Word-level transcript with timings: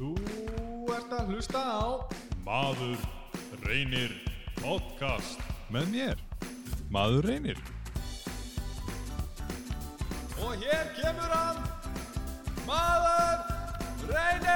Þú 0.00 0.14
ert 0.94 1.10
að 1.12 1.26
hlusta 1.28 1.60
á 1.60 2.08
Maður 2.40 3.02
reynir 3.66 4.14
podcast. 4.56 5.42
Með 5.68 5.90
mér 5.92 6.22
Maður 6.88 7.28
reynir. 7.28 7.60
Og 10.40 10.56
hér 10.64 10.88
kemur 10.96 11.36
hann 11.36 11.60
Maður 12.64 13.44
reynir! 14.08 14.50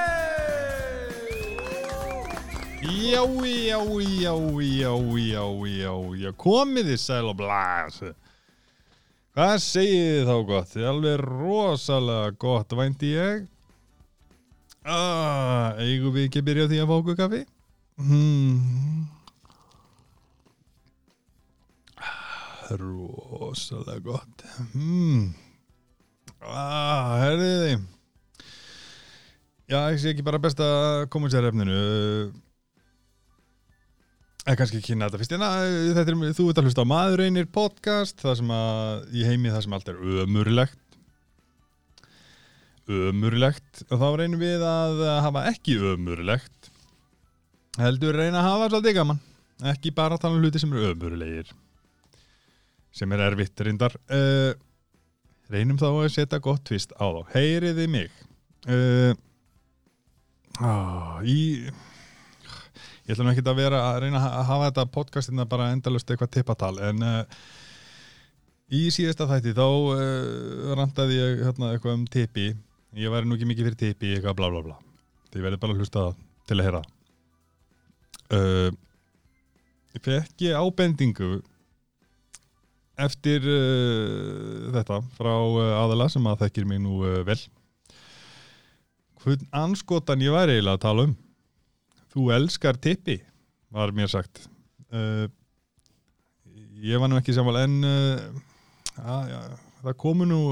Já, 2.81 3.21
já, 3.45 3.79
já, 4.01 4.35
já, 4.65 4.93
já, 5.29 5.47
já, 5.77 5.95
já 6.25 6.35
Komið 6.41 6.95
þið 6.95 7.03
sæl 7.05 7.25
og 7.29 7.37
blæs 7.45 8.01
Hvað 9.35 9.57
segið 9.61 10.07
þið 10.09 10.29
þá 10.31 10.37
gott? 10.49 10.73
Þið 10.73 10.81
er 10.81 10.95
alveg 10.95 11.27
rosalega 11.29 12.39
gott, 12.41 12.81
vænti 12.81 13.13
ég 13.13 13.51
ah, 14.85 15.75
Eigum 15.81 16.13
við 16.15 16.29
ekki 16.29 16.43
að 16.43 16.47
byrja 16.49 16.69
því 16.71 16.79
að 16.81 16.89
fá 16.91 16.95
okkur 16.95 17.17
kaffi? 17.19 17.41
Hmm. 17.95 19.09
Ah, 21.95 22.71
Rosalega 22.81 24.01
gott 24.05 24.47
hmm. 24.73 25.27
ah, 26.41 27.17
Herðið 27.23 27.59
þið 27.65 27.91
Já, 29.65 29.79
ég 29.89 29.97
sé 29.97 30.11
ekki 30.13 30.25
bara 30.25 30.37
best 30.37 30.59
að 30.61 31.07
koma 31.13 31.29
sér 31.33 31.47
efninu 31.49 31.77
eða 34.45 34.57
kannski 34.59 34.81
kynna 34.85 35.07
þetta 35.07 35.21
fyrst 35.21 35.33
en 35.33 35.45
þetta 35.97 36.11
er, 36.13 36.33
þú 36.37 36.43
ert 36.51 36.59
að 36.61 36.67
hlusta 36.67 36.83
á 36.85 36.91
maður 36.91 37.21
reynir 37.23 37.47
podcast 37.49 38.21
það 38.21 38.35
sem 38.41 38.51
að, 38.53 39.07
í 39.17 39.25
heimi 39.25 39.49
það 39.49 39.63
sem 39.65 39.75
allt 39.77 39.89
er 39.89 40.03
ömurlegt 40.21 40.77
ömurlegt. 42.91 43.85
Og 43.89 43.99
þá 44.01 44.07
reynum 44.21 44.41
við 44.41 44.65
að 44.65 45.03
hafa 45.25 45.45
ekki 45.51 45.77
ömurlegt 45.93 46.71
heldur 47.79 48.15
reyna 48.15 48.39
að 48.39 48.49
hafa 48.49 48.69
svolítið 48.71 48.97
gaman. 48.99 49.21
Ekki 49.71 49.91
bara 49.95 50.19
tala 50.19 50.37
um 50.37 50.43
hluti 50.43 50.61
sem 50.61 50.71
eru 50.73 50.91
ömurlegir 50.93 51.51
sem 52.95 53.11
er 53.11 53.25
erfitt 53.25 53.59
reyndar. 53.59 53.95
Uh, 54.07 54.55
reynum 55.51 55.79
þá 55.79 55.89
að 55.89 56.13
setja 56.13 56.39
gott 56.43 56.63
tvist 56.67 56.95
á 56.95 57.03
þá. 57.03 57.21
Heyriði 57.33 57.89
mig? 57.91 58.13
Uh, 58.65 59.11
á, 60.63 60.71
í 61.27 61.67
ég 63.05 63.13
ætla 63.13 63.27
nú 63.27 63.33
ekki 63.35 63.43
að 63.45 63.59
vera 63.59 63.81
að 63.91 63.99
reyna 64.05 64.21
að 64.23 64.47
hafa 64.47 64.69
þetta 64.69 64.85
podcastina 64.95 65.45
bara 65.49 65.69
endalust 65.75 66.09
eitthvað 66.09 66.31
tippatal 66.39 66.73
en 66.87 67.03
uh, 67.05 67.19
í 68.73 68.87
síðasta 68.93 69.27
þætti 69.29 69.53
þá 69.59 69.67
uh, 69.67 70.71
randaði 70.79 71.19
ég 71.19 71.43
hérna, 71.45 71.75
eitthvað 71.75 71.99
um 71.99 72.07
tippi 72.09 72.47
ég 72.95 73.11
væri 73.11 73.27
nú 73.27 73.35
ekki 73.35 73.47
mikið 73.49 73.67
fyrir 73.69 73.79
tippi 73.79 74.13
eitthvað 74.15 74.37
bla 74.39 74.51
bla 74.53 74.61
bla. 74.63 74.77
Því 75.31 75.41
ég 75.41 75.45
verði 75.47 75.59
bara 75.63 75.75
að 75.75 75.81
hlusta 75.83 76.05
til 76.47 76.57
að 76.59 76.67
heyra. 76.67 76.81
Uh, 78.31 78.69
ég 79.95 80.05
fekk 80.05 80.45
ég 80.47 80.55
ábendingu 80.57 81.29
eftir 83.05 83.43
uh, 83.43 84.71
þetta 84.77 85.01
frá 85.17 85.33
uh, 85.35 85.75
aðala 85.83 86.07
sem 86.11 86.25
að 86.31 86.45
þekkir 86.45 86.69
mig 86.69 86.81
nú 86.83 87.01
uh, 87.03 87.19
vel. 87.27 87.39
Hvern 89.25 89.45
anskotan 89.57 90.23
ég 90.23 90.35
væri 90.35 90.57
eiginlega 90.57 90.79
að 90.79 90.85
tala 90.85 91.07
um? 91.09 91.15
Þú 92.15 92.29
elskar 92.37 92.79
tippi 92.79 93.19
var 93.75 93.91
mér 93.91 94.07
sagt. 94.11 94.45
Uh, 94.87 95.27
ég 96.79 97.01
var 97.01 97.11
nú 97.11 97.19
ekki 97.19 97.35
samval 97.35 97.59
en 97.65 97.79
uh, 97.83 98.43
að, 99.03 99.31
já, 99.33 99.39
það 99.83 99.97
komu 100.05 100.27
nú 100.29 100.43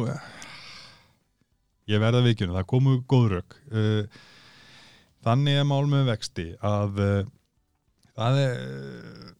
ég 1.91 2.01
verða 2.03 2.23
vikinu, 2.23 2.55
það 2.55 2.69
komu 2.69 2.97
góðrök 3.09 3.57
uh, 3.73 4.03
þannig 5.25 5.59
er 5.59 5.67
mál 5.67 5.83
með 5.89 6.11
vexti 6.11 6.49
að 6.63 7.01
uh, 7.03 7.31
það 8.15 8.39
er 8.43 8.61
uh, 8.61 9.33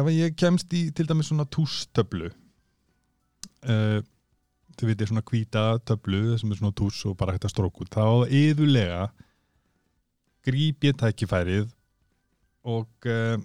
ef 0.00 0.12
ég 0.14 0.38
kemst 0.38 0.72
í 0.76 0.86
til 0.94 1.08
dæmis 1.08 1.32
svona 1.32 1.48
tústöflu 1.50 2.30
þau 3.60 4.86
veitir 4.88 5.10
svona 5.10 5.24
hvíta 5.26 5.64
töflu 5.84 6.38
sem 6.40 6.52
er 6.52 6.60
svona 6.60 6.76
tús 6.78 7.02
og 7.10 7.16
bara 7.20 7.34
hægt 7.34 7.44
að 7.48 7.52
stróku 7.52 7.84
þá 7.90 8.30
yðurlega 8.30 9.08
gríp 10.46 10.86
ég 10.86 10.96
tækifærið 11.00 11.68
og 12.70 13.10
uh, 13.10 13.36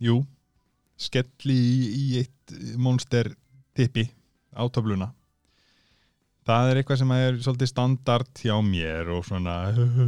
jú 0.00 0.22
skelli 0.98 1.56
í, 1.58 1.76
í 1.88 2.06
eitt 2.22 2.54
monster 2.80 3.30
tippi 3.76 4.06
á 4.54 4.64
töfluna 4.72 5.12
það 6.48 6.70
er 6.70 6.80
eitthvað 6.80 7.00
sem 7.02 7.14
er 7.18 7.38
svolítið 7.44 7.70
standard 7.72 8.42
hjá 8.42 8.56
mér 8.64 9.12
og 9.12 9.26
svona 9.28 9.58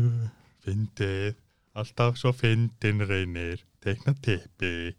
fyndið 0.64 1.36
alltaf 1.80 2.18
svo 2.18 2.32
fyndin 2.36 3.04
reynir 3.06 3.60
tekna 3.84 4.14
tippi. 4.24 4.94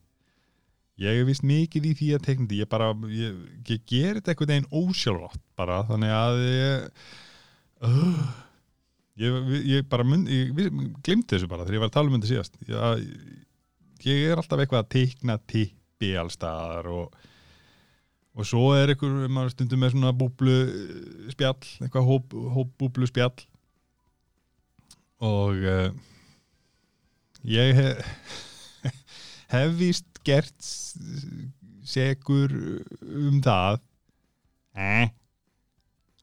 Ég 1.02 1.18
hef 1.18 1.28
vist 1.28 1.46
mikið 1.48 1.88
í 1.90 1.96
því 1.98 2.08
að 2.16 2.24
tekna 2.28 2.48
því 2.50 2.62
ég 2.62 2.70
bara, 2.70 2.92
ég, 3.10 3.42
ég 3.70 3.84
ger 3.90 4.20
þetta 4.20 4.34
einhvern 4.34 4.54
veginn 4.54 4.72
ósjálfrátt 4.82 5.44
bara 5.58 5.82
þannig 5.90 6.14
að 6.14 6.42
ég 6.46 6.88
uh, 7.88 8.24
ég, 9.24 9.52
ég 9.72 9.90
bara 9.90 10.06
glimti 10.06 11.36
þessu 11.36 11.50
bara 11.50 11.66
þegar 11.66 11.80
ég 11.80 11.84
var 11.84 11.92
að 11.92 11.98
tala 11.98 12.12
um 12.12 12.20
þetta 12.20 12.32
síðast. 12.32 12.62
Ég, 14.06 14.24
er 14.30 14.38
alltaf 14.38 14.62
eitthvað 14.62 14.84
að 14.84 14.94
teikna 14.98 15.40
tippi 15.50 16.14
allstaðar 16.22 16.92
og 16.94 17.22
og 18.32 18.48
svo 18.48 18.72
er 18.78 18.94
einhver, 18.94 19.28
maður 19.28 19.54
stundum 19.56 19.82
með 19.84 19.94
svona 19.96 20.14
búblu 20.16 20.56
spjall, 21.34 21.60
eitthvað 21.84 22.08
hóp, 22.08 22.36
hóp 22.56 22.72
búblu 22.80 23.10
spjall. 23.10 23.34
Og 25.22 25.60
uh, 25.68 25.90
ég 27.46 27.76
hef 27.80 28.14
hef 29.52 29.74
vist 29.78 30.22
gert 30.26 30.70
segur 31.92 32.54
um 33.02 33.42
það 33.44 33.82
eh, 34.80 35.12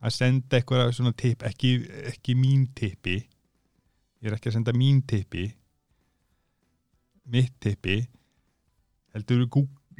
að 0.00 0.14
senda 0.16 0.58
eitthvað 0.58 0.94
svona 0.96 1.12
tipp, 1.12 1.44
ekki, 1.44 1.76
ekki 2.08 2.38
mín 2.38 2.70
tippi. 2.78 3.20
Ég 4.18 4.30
er 4.30 4.38
ekki 4.38 4.50
að 4.50 4.58
senda 4.58 4.74
mín 4.74 5.04
tippi 5.06 5.50
mitt 7.28 7.52
tippi 7.60 8.00
heldur 9.12 9.44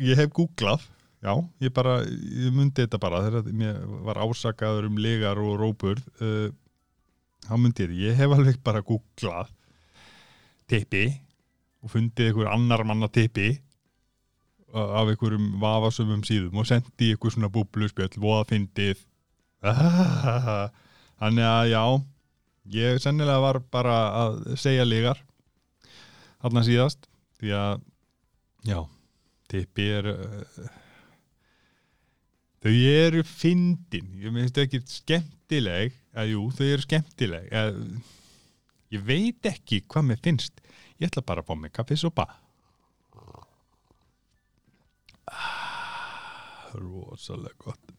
ég 0.00 0.16
hef 0.18 0.32
googlað 0.36 0.86
já, 1.24 1.32
ég 1.64 1.74
bara, 1.74 2.00
ég 2.06 2.54
myndi 2.54 2.84
þetta 2.84 3.00
bara 3.02 3.22
þegar 3.26 3.52
mér 3.60 3.78
var 4.06 4.20
ásakaður 4.22 4.88
um 4.90 4.98
legar 5.02 5.40
og 5.42 5.56
rópur 5.60 6.00
uh, 6.22 6.50
þá 7.46 7.54
myndi 7.58 7.86
ég, 7.88 7.96
ég 8.08 8.20
hef 8.20 8.34
alveg 8.34 8.60
bara 8.64 8.84
googlað 8.86 9.50
tippi 10.68 11.06
og 11.82 11.92
fundið 11.94 12.30
einhver 12.30 12.52
annar 12.52 12.84
manna 12.86 13.08
tippi 13.10 13.54
af 14.68 15.08
einhverjum 15.08 15.54
vafasumum 15.62 16.24
síðum 16.28 16.60
og 16.60 16.68
sendi 16.68 17.12
einhver 17.14 17.32
svona 17.32 17.50
búbluspjöld 17.52 18.18
og 18.20 18.26
það 18.26 18.50
fyndið 18.52 19.04
þannig 21.20 21.48
að 21.48 21.70
já 21.72 21.82
ég 22.78 23.00
sennilega 23.02 23.42
var 23.42 23.60
bara 23.72 23.96
að 24.22 24.42
segja 24.60 24.84
legar 24.86 25.22
hann 26.44 26.60
að 26.60 26.68
síðast 26.68 27.08
því 27.40 27.54
að 27.56 27.80
já, 28.68 28.78
tippi 29.50 29.88
er 29.98 30.10
uh, 30.12 30.68
þau 32.64 32.74
eru 32.92 33.24
fyndin. 33.26 34.10
Ég 34.22 34.34
minnst 34.34 34.58
ekki 34.58 34.82
skemmtileg. 34.88 35.96
Að 36.18 36.34
jú, 36.34 36.48
þau 36.56 36.66
eru 36.66 36.84
skemmtileg. 36.84 37.48
Að, 37.54 37.80
ég 38.94 39.06
veit 39.06 39.52
ekki 39.52 39.84
hvað 39.86 40.10
mér 40.10 40.20
finnst. 40.24 40.60
Ég 40.98 41.10
ætla 41.10 41.26
bara 41.26 41.44
að 41.44 41.50
fá 41.50 41.58
mig 41.58 41.74
kaffisopa 41.76 42.26
ah, 45.32 46.70
rosalega 46.74 47.54
gott. 47.64 47.92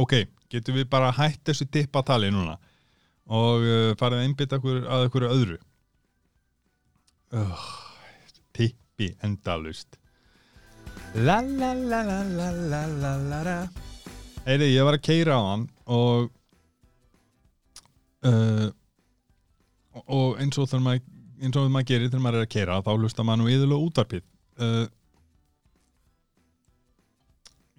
Ok, 0.00 0.14
getum 0.52 0.78
við 0.78 0.88
bara 0.92 1.12
hætt 1.16 1.42
þessu 1.50 1.66
tippatali 1.68 2.30
núna? 2.32 2.56
Og 3.32 3.64
uh, 3.64 3.90
farið 4.00 4.22
að 4.22 4.56
okkur 4.58 4.78
að 4.88 5.06
okkur 5.08 5.26
öðru? 5.28 5.58
Uh, 7.32 7.66
tippi 8.56 9.12
endalust 9.24 9.98
la 11.14 11.40
la 11.40 11.72
la 11.74 12.02
la 12.02 12.22
la 12.24 12.50
la 12.50 12.86
la 12.86 13.16
la 13.16 13.40
la. 13.44 13.56
Eyri, 14.48 14.72
ég 14.72 14.86
var 14.86 14.96
að 14.96 15.04
keira 15.04 15.36
á 15.36 15.42
hann 15.44 15.66
og 15.86 16.30
uh, 18.26 18.68
og 20.08 20.40
eins 20.40 20.58
og 20.58 20.70
þegar 20.70 20.84
maður 20.86 21.02
eins 21.42 21.58
og 21.58 21.68
maður 21.74 21.88
gerir 21.90 22.08
þegar 22.08 22.24
maður 22.24 22.40
er 22.40 22.46
að 22.46 22.52
keira 22.54 22.80
þá 22.82 22.90
hlustar 22.94 23.28
maður 23.28 23.42
nú 23.42 23.52
yðurlega 23.52 23.88
útvarpið. 23.88 24.26
Uh, 24.62 24.86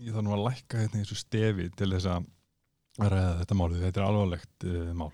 ég 0.03 0.13
þarf 0.13 0.27
nú 0.27 0.35
að 0.37 0.45
lækka 0.47 0.83
hérna 0.83 0.99
í 0.99 1.03
þessu 1.03 1.19
stefi 1.19 1.69
til 1.73 1.91
þess 1.95 2.09
að 2.13 2.29
ræða 3.01 3.37
þetta 3.41 3.57
málið, 3.57 3.85
þetta 3.87 4.01
er 4.03 4.07
alvarlegt 4.07 4.67
uh, 4.69 4.91
mál. 4.99 5.13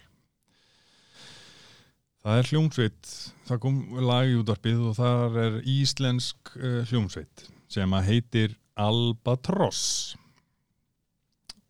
Það 2.20 2.42
er 2.42 2.50
hljómsveit. 2.52 3.14
Það 3.48 3.62
kom 3.64 3.80
lag 4.04 4.28
í 4.28 4.36
útvarpið 4.42 4.84
og 4.90 5.00
það 5.00 5.40
er 5.46 5.64
íslensk 5.80 6.52
uh, 6.60 6.84
hljómsveit 6.92 7.50
sem 7.70 7.94
að 7.94 8.10
heitir 8.10 8.56
Albatross. 8.80 10.16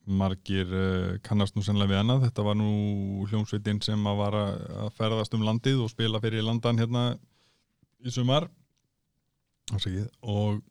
Margir 0.10 0.72
uh, 0.74 1.18
kannast 1.25 1.54
nú 1.54 1.62
sennilega 1.62 1.92
við 1.92 2.00
hana 2.01 2.16
þetta 2.24 2.46
var 2.48 2.57
nú 2.57 2.69
hljómsveitin 3.30 3.81
sem 3.86 4.07
að 4.10 4.22
var 4.24 4.38
að 4.40 4.90
ferðast 4.98 5.36
um 5.38 5.46
landið 5.46 5.84
og 5.86 5.92
spila 5.92 6.22
fyrir 6.24 6.46
landan 6.48 6.81
hérna 6.81 7.04
í 8.01 8.13
sumar. 8.13 8.48
Og 9.69 10.63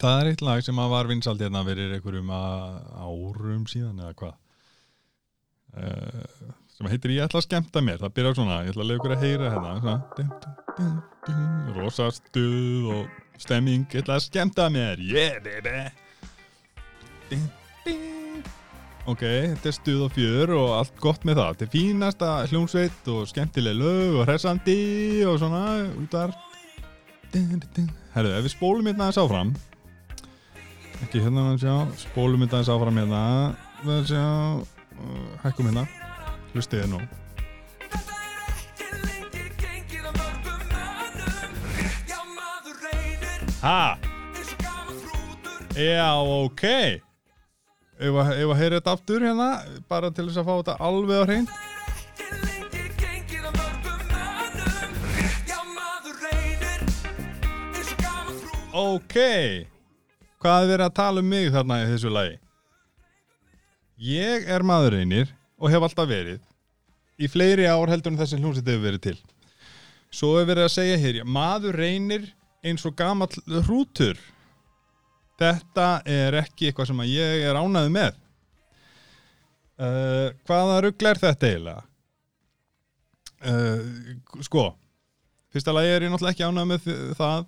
það 0.00 0.20
er 0.20 0.30
eitt 0.30 0.44
lag 0.46 0.62
sem 0.64 0.78
að 0.80 0.94
var 0.94 1.10
vinsald 1.10 1.42
hérna 1.44 1.66
fyrir 1.66 1.92
einhverjum 1.98 2.32
árum 2.32 3.66
síðan 3.68 4.00
eða 4.06 4.16
hvað. 4.22 4.38
Uh, 5.70 6.54
sem 6.80 6.88
heitir 6.88 7.12
Ég 7.12 7.26
ætla 7.26 7.42
að 7.42 7.48
skemmta 7.50 7.82
mér. 7.84 8.00
Það 8.00 8.14
byrjar 8.16 8.38
svona, 8.38 8.62
ég 8.64 8.72
ætla 8.72 8.86
að 8.86 8.88
leiða 8.88 9.00
ykkur 9.02 9.16
að 9.16 9.24
heyra 9.26 9.50
hérna. 9.52 9.92
Rosa 11.76 12.08
stuð 12.16 12.88
og 12.94 13.19
stemming 13.40 13.88
ég 13.90 14.04
ætla 14.04 14.18
að 14.18 14.26
skemmta 14.28 14.68
mér, 14.72 15.00
yeah 15.02 15.40
baby. 15.42 15.90
Ok, 19.08 19.22
þetta 19.24 19.70
er 19.70 19.74
stuð 19.74 20.04
og 20.06 20.12
fjör 20.14 20.52
og 20.58 20.68
allt 20.76 20.96
gott 21.02 21.24
með 21.26 21.40
það, 21.40 21.50
þetta 21.54 21.66
er 21.66 21.72
fínasta 21.72 22.30
hljómsveit 22.50 23.10
og 23.10 23.24
skemmtileg 23.30 23.74
lög 23.80 24.20
og 24.20 24.28
hressandi 24.28 24.78
og 25.26 25.40
svona 25.40 25.64
útar 25.98 26.36
herru, 27.30 28.30
ef 28.34 28.44
við 28.44 28.52
spólum 28.52 28.86
hérna 28.90 29.08
aðeins 29.08 29.20
áfram. 29.22 29.50
Ekki 31.00 31.22
hérna 31.24 31.40
að 31.54 31.62
sjá. 31.62 31.74
Spólum 32.02 32.42
hérna 32.42 32.58
aðeins 32.58 32.72
áfram 32.74 33.00
hérna. 33.00 33.22
Við 33.86 34.00
sjá, 34.10 34.26
hækkum 35.44 35.70
hérna. 35.70 35.84
Hlustiði 36.52 36.86
nú. 36.90 36.98
Þetta 37.00 37.29
ha, 43.62 43.98
já, 45.76 46.10
ok. 46.16 46.64
Ef 48.00 48.16
að, 48.16 48.30
ef 48.40 48.52
að 48.54 48.60
heyra 48.62 48.78
þetta 48.78 48.94
aftur 48.96 49.26
hérna 49.26 49.50
bara 49.90 50.08
til 50.14 50.30
þess 50.30 50.40
að 50.40 50.48
fá 50.48 50.54
þetta 50.54 50.76
alveg 50.80 51.20
á 51.20 51.24
hrein 51.28 51.50
ok. 58.80 59.16
Hvað 60.40 60.62
er 60.62 60.70
verið 60.70 60.86
að 60.86 60.96
tala 60.96 61.22
um 61.22 61.28
mig 61.28 61.50
þarna 61.52 61.82
í 61.82 61.88
þessu 61.90 62.12
lagi? 62.12 62.38
Ég 64.00 64.46
er 64.48 64.64
maður 64.64 64.96
einir 65.02 65.34
og 65.60 65.72
hef 65.72 65.84
alltaf 65.84 66.08
verið 66.08 66.40
í 67.20 67.28
fleiri 67.28 67.66
ár 67.68 67.90
heldur 67.92 68.14
en 68.14 68.20
þessi 68.20 68.38
hljómsið 68.40 68.70
hefur 68.72 68.86
verið 68.86 69.02
til. 69.04 69.16
Svo 70.08 70.38
hefur 70.38 70.54
verið 70.54 70.66
að 70.66 70.76
segja 70.78 71.00
hér 71.02 71.20
maður 71.28 71.76
reynir 71.82 72.30
eins 72.66 72.84
og 72.88 72.96
gamall 72.98 73.62
hrútur. 73.66 74.18
Þetta 75.40 75.88
er 76.08 76.36
ekki 76.42 76.68
eitthvað 76.68 76.90
sem 76.90 77.06
ég 77.08 77.46
er 77.48 77.56
ánæðu 77.56 77.94
með. 77.94 78.18
Uh, 79.80 80.28
hvaða 80.44 80.82
rugl 80.84 81.08
er 81.08 81.22
þetta 81.22 81.48
eiginlega? 81.48 81.86
Uh, 83.40 84.44
sko 84.44 84.66
fyrsta 85.50 85.74
lagi 85.74 85.90
er 85.90 86.06
ég 86.06 86.12
náttúrulega 86.12 86.36
ekki 86.36 86.46
ánæðu 86.46 86.68
með 86.70 86.88
það 87.18 87.44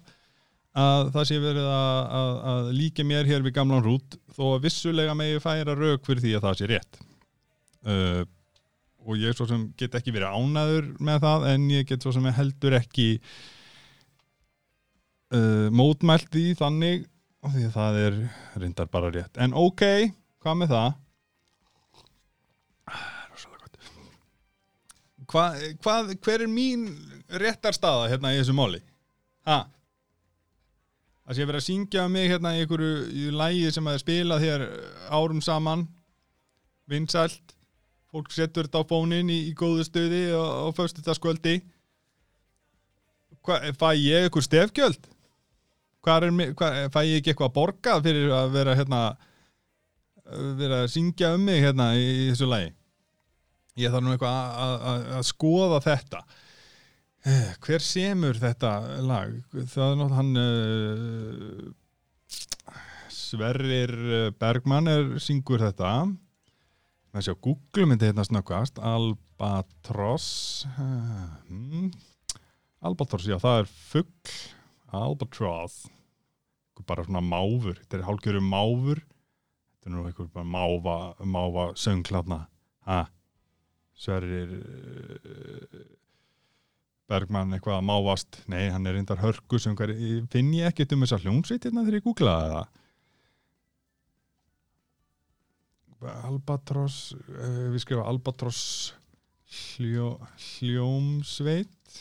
að 0.82 1.10
það 1.12 1.26
sé 1.28 1.38
verið 1.42 1.66
að, 1.68 1.98
að, 2.18 2.30
að 2.52 2.68
líka 2.78 3.04
mér 3.04 3.28
hér 3.28 3.42
við 3.44 3.54
gamlan 3.58 3.84
rút 3.84 4.16
þó 4.32 4.44
að 4.54 4.62
vissulega 4.66 5.16
megi 5.18 5.42
færa 5.44 5.74
rauk 5.76 6.06
fyrir 6.06 6.24
því 6.24 6.36
að 6.38 6.46
það 6.46 6.56
sé 6.58 6.68
rétt. 6.70 7.02
Uh, 7.82 8.22
og 9.02 9.18
ég 9.18 9.34
svo 9.36 9.48
sem 9.50 9.66
get 9.78 9.94
ekki 9.98 10.14
verið 10.14 10.32
ánæður 10.32 10.88
með 11.02 11.24
það 11.26 11.48
en 11.52 11.68
ég 11.74 11.88
get 11.90 12.04
svo 12.04 12.14
sem 12.14 12.28
heldur 12.32 12.78
ekki 12.78 13.08
uh, 15.32 15.68
mótmælt 15.74 16.30
því 16.32 16.46
þannig 16.60 17.06
og 17.42 17.54
því 17.54 17.64
að 17.68 17.76
það 17.76 18.00
er 18.06 18.18
reyndar 18.62 18.90
bara 18.92 19.10
rétt 19.14 19.40
en 19.42 19.56
ok, 19.58 19.86
hvað 20.42 20.60
með 20.60 20.76
það 20.76 20.90
gott. 25.32 25.62
Hvað, 25.80 26.16
hver 26.22 26.44
er 26.44 26.50
mín 26.50 26.88
réttarstaða 27.40 28.10
hérna 28.12 28.34
í 28.34 28.40
þessu 28.40 28.56
máli? 28.56 28.82
Ha? 29.48 29.64
Það 31.22 31.38
sé 31.38 31.46
verið 31.46 31.60
að 31.60 31.66
syngja 31.68 32.06
um 32.06 32.14
mig 32.16 32.28
hérna 32.30 32.54
í 32.56 32.62
einhverju 32.62 32.94
í 33.08 33.26
lægi 33.34 33.72
sem 33.74 33.88
að 33.88 34.00
spilað 34.02 34.44
hér 34.44 34.64
árum 35.08 35.42
saman 35.44 35.86
vinsælt 36.90 37.54
fólk 38.12 38.32
setur 38.34 38.66
þetta 38.66 38.82
á 38.82 38.90
fónin 38.90 39.30
í, 39.30 39.38
í 39.48 39.52
góðu 39.56 39.86
stöði 39.86 40.24
og, 40.36 40.48
og 40.68 40.74
föstu 40.76 41.00
þetta 41.00 41.16
skvöldi 41.16 41.54
Hvað, 43.42 43.72
fæ 43.74 43.88
ég 43.98 44.26
eitthvað 44.26 44.44
stefgjöld? 44.46 45.06
Hvað 46.02 46.26
er, 46.26 46.54
hvað, 46.58 46.78
fæ 46.94 47.00
ég 47.06 47.18
ekki 47.20 47.30
eitthvað 47.32 47.52
borgað 47.56 48.04
fyrir 48.08 48.32
að 48.34 48.54
vera 48.56 48.74
hérna 48.78 49.02
vera 50.58 50.80
að 50.84 50.90
syngja 50.94 51.34
um 51.36 51.42
mig 51.46 51.60
hérna 51.62 51.90
í, 51.98 52.06
í 52.24 52.30
þessu 52.32 52.48
lægi 52.50 52.72
ég 53.82 53.92
þarf 53.92 54.04
nú 54.04 54.12
eitthvað 54.14 54.34
að- 54.36 54.56
að 54.62 54.74
að- 54.92 55.06
að 55.18 55.22
skoða 55.28 55.78
þetta. 55.84 56.20
Eh, 57.24 57.52
hver 57.62 57.80
semur 57.86 58.34
þetta 58.42 58.72
lag? 59.06 59.30
Það 59.54 59.84
er 59.86 59.96
náttúrulega 60.00 60.16
hann 60.18 60.36
uh, 60.42 61.70
Sverrir 63.12 63.92
eh, 64.18 64.30
Bergmann 64.42 64.88
er 64.90 65.04
syngur 65.22 65.62
þetta. 65.62 65.92
Með 67.12 67.26
sjá 67.28 67.34
Google 67.44 67.86
myndi 67.86 68.08
hérna 68.08 68.24
snöggast 68.26 68.78
Albatross 68.80 70.64
uh, 70.66 71.28
hmm. 71.48 71.90
Albatross, 72.82 73.28
já 73.28 73.36
það 73.38 73.62
er 73.62 73.68
fugg 73.92 74.32
Albatross. 74.92 75.86
Bara 76.82 77.04
svona 77.06 77.20
máfur, 77.22 77.76
þetta 77.78 77.98
er 77.98 78.06
hálfgjörum 78.08 78.48
máfur. 78.50 79.02
Þetta 79.76 79.90
er 79.90 79.94
nú 79.94 80.06
eitthvað 80.08 80.32
bara 80.34 80.48
máfa, 80.48 80.96
máfa 81.26 81.68
sönglarna 81.78 82.46
ha, 82.88 83.06
Sverrir 83.98 84.52
uh, 84.58 85.80
Bergmann 87.10 87.52
eitthvað 87.54 87.80
að 87.80 87.88
mávast. 87.90 88.38
Nei, 88.50 88.70
hann 88.72 88.86
er 88.88 88.96
reyndar 88.96 89.20
hörku 89.22 89.60
hver, 89.60 89.92
finn 90.32 90.52
ég 90.56 90.70
ekkert 90.70 90.94
um 90.96 91.04
þessa 91.04 91.20
hljónsveitirna 91.22 91.84
þegar 91.84 91.98
ég 91.98 92.06
googlaði 92.06 92.54
það? 92.56 92.78
Albatross 96.26 97.12
uh, 97.14 97.68
við 97.70 97.82
skrifa 97.84 98.06
Albatross 98.10 98.62
hljó, 99.52 100.16
hljómsveit. 100.56 101.98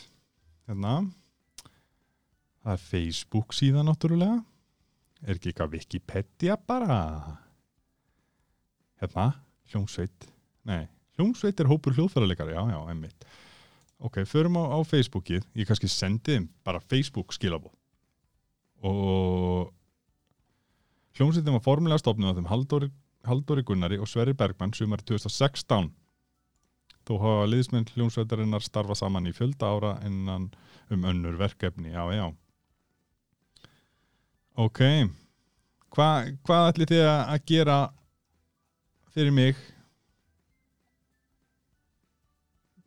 Hérna 0.66 1.02
það 2.62 2.74
er 2.74 2.82
Facebook 2.86 3.54
síðan 3.56 3.88
náttúrulega. 3.90 4.40
Er 5.22 5.36
ekki 5.36 5.52
eitthvað 5.52 5.76
Wikipedia 5.76 6.56
bara? 6.56 6.98
Hérna, 9.02 9.28
hljómsveit. 9.70 10.28
Nei, 10.66 10.86
hljómsveit 11.18 11.60
er 11.62 11.70
hópur 11.70 11.94
hljóðfæraleikari, 11.96 12.54
já, 12.54 12.62
já, 12.70 12.80
emmitt 12.90 13.26
ok, 14.02 14.24
förum 14.26 14.58
á, 14.58 14.74
á 14.74 14.78
Facebookið. 14.82 15.46
Ég 15.54 15.68
kannski 15.68 15.88
sendi 15.90 16.34
þeim 16.34 16.48
bara 16.66 16.82
Facebook 16.82 17.32
skilabóð 17.36 17.74
og 18.82 19.70
hljómsveitin 21.14 21.54
var 21.54 21.62
formulega 21.62 22.02
stofnuð 22.02 22.32
af 22.32 22.38
þeim 22.38 22.48
Halldóri, 22.50 22.88
Halldóri 23.28 23.62
Gunnari 23.62 23.98
og 24.02 24.10
Sverri 24.10 24.34
Bergmann 24.34 24.74
sumar 24.74 25.04
2016 25.06 25.92
þó 27.06 27.12
hafa 27.22 27.46
liðsmenn 27.46 27.86
hljómsveitarinnar 27.94 28.64
starfa 28.66 28.96
saman 28.98 29.30
í 29.30 29.34
fjölda 29.36 29.70
ára 29.70 29.92
innan 30.08 30.50
um 30.90 31.06
önnur 31.06 31.38
verkefni, 31.38 31.94
já, 31.94 32.02
já 32.10 32.26
ok. 34.56 34.82
Hva, 35.92 36.08
hvað 36.46 36.68
ætli 36.72 36.88
þið 36.94 37.06
að 37.12 37.46
gera 37.52 37.78
fyrir 39.12 39.34
mig? 39.36 39.56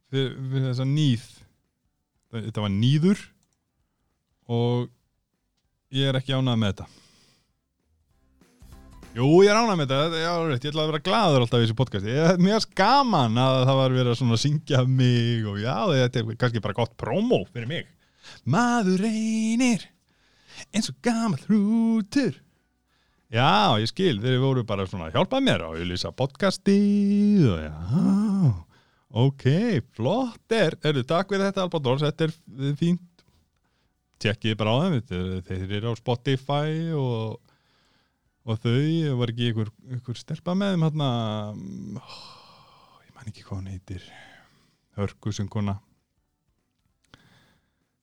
Fyrir, 0.10 0.38
fyrir 0.52 0.70
þessa 0.72 0.88
nýð 0.90 1.26
þetta 2.44 2.66
var 2.66 2.74
nýður 2.74 3.24
og 4.52 4.86
ég 5.96 6.10
er 6.10 6.20
ekki 6.20 6.36
ánað 6.36 6.62
með 6.62 6.72
þetta. 6.74 6.88
Jú, 9.16 9.28
ég 9.46 9.52
er 9.54 9.58
ánað 9.62 9.78
með 9.80 9.92
þetta, 9.94 10.22
já, 10.26 10.32
rétt, 10.44 10.66
ég 10.66 10.74
ætla 10.74 10.84
að 10.84 10.90
vera 10.92 11.04
glaður 11.06 11.46
alltaf 11.46 11.62
í 11.62 11.66
þessu 11.66 11.78
podcast, 11.80 12.08
ég 12.12 12.32
er 12.34 12.42
mjög 12.44 12.66
skaman 12.66 13.40
að 13.40 13.60
það 13.62 13.80
var 13.80 13.96
verið 13.96 14.24
að 14.26 14.42
syngja 14.44 14.82
mig 14.90 15.46
og 15.48 15.60
já, 15.64 15.76
þetta 15.94 16.22
er 16.22 16.40
kannski 16.42 16.64
bara 16.66 16.78
gott 16.82 16.98
promo 17.00 17.46
fyrir 17.54 17.70
mig. 17.70 17.92
Maður 18.44 19.06
reynir 19.06 19.86
eins 20.72 20.92
og 20.92 20.98
gammal 21.06 21.42
hrútur. 21.48 22.42
Já, 23.34 23.76
ég 23.82 23.90
skil, 23.90 24.20
þeir 24.22 24.38
voru 24.40 24.62
bara 24.68 24.86
svona 24.88 25.10
að 25.10 25.18
hjálpa 25.18 25.40
mér 25.44 25.64
og 25.66 25.80
ég 25.80 25.88
lýsa 25.90 26.12
podcastið 26.14 27.48
og 27.50 27.64
já, 27.64 27.72
ok, 29.26 29.46
flott 29.98 30.54
er, 30.54 30.78
erðu 30.86 31.04
takk 31.10 31.34
fyrir 31.34 31.50
þetta 31.50 31.66
Albatross, 31.66 32.06
þetta 32.06 32.28
er 32.30 32.76
fínt, 32.78 33.24
tjekkið 34.22 34.56
bara 34.60 34.76
á 34.78 34.78
þeim, 34.86 35.00
þeir, 35.50 35.74
eru 35.80 35.92
á 35.92 36.00
Spotify 36.00 36.94
og, 36.96 37.42
og 38.46 38.62
þau, 38.62 39.18
var 39.20 39.34
ekki 39.34 39.50
ykkur, 39.52 39.72
ykkur 39.98 40.22
stelpa 40.22 40.54
með 40.56 40.76
þeim 40.76 40.86
hérna, 40.86 41.10
oh, 42.00 43.00
ég 43.08 43.16
man 43.18 43.34
ekki 43.34 43.48
hvað 43.48 43.58
hún 43.58 43.74
heitir, 43.74 44.06
hörkusunguna, 45.00 45.80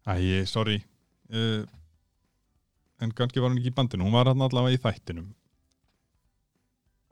æ, 0.02 0.42
sorry, 0.50 0.82
uh, 1.30 1.62
en 3.02 3.14
kannski 3.16 3.42
var 3.42 3.50
hún 3.50 3.58
ekki 3.60 3.72
í 3.72 3.76
bandinu, 3.76 4.06
hún 4.06 4.14
var 4.14 4.30
hann 4.30 4.44
allavega 4.44 4.78
í 4.78 4.82
þættinum 4.82 5.32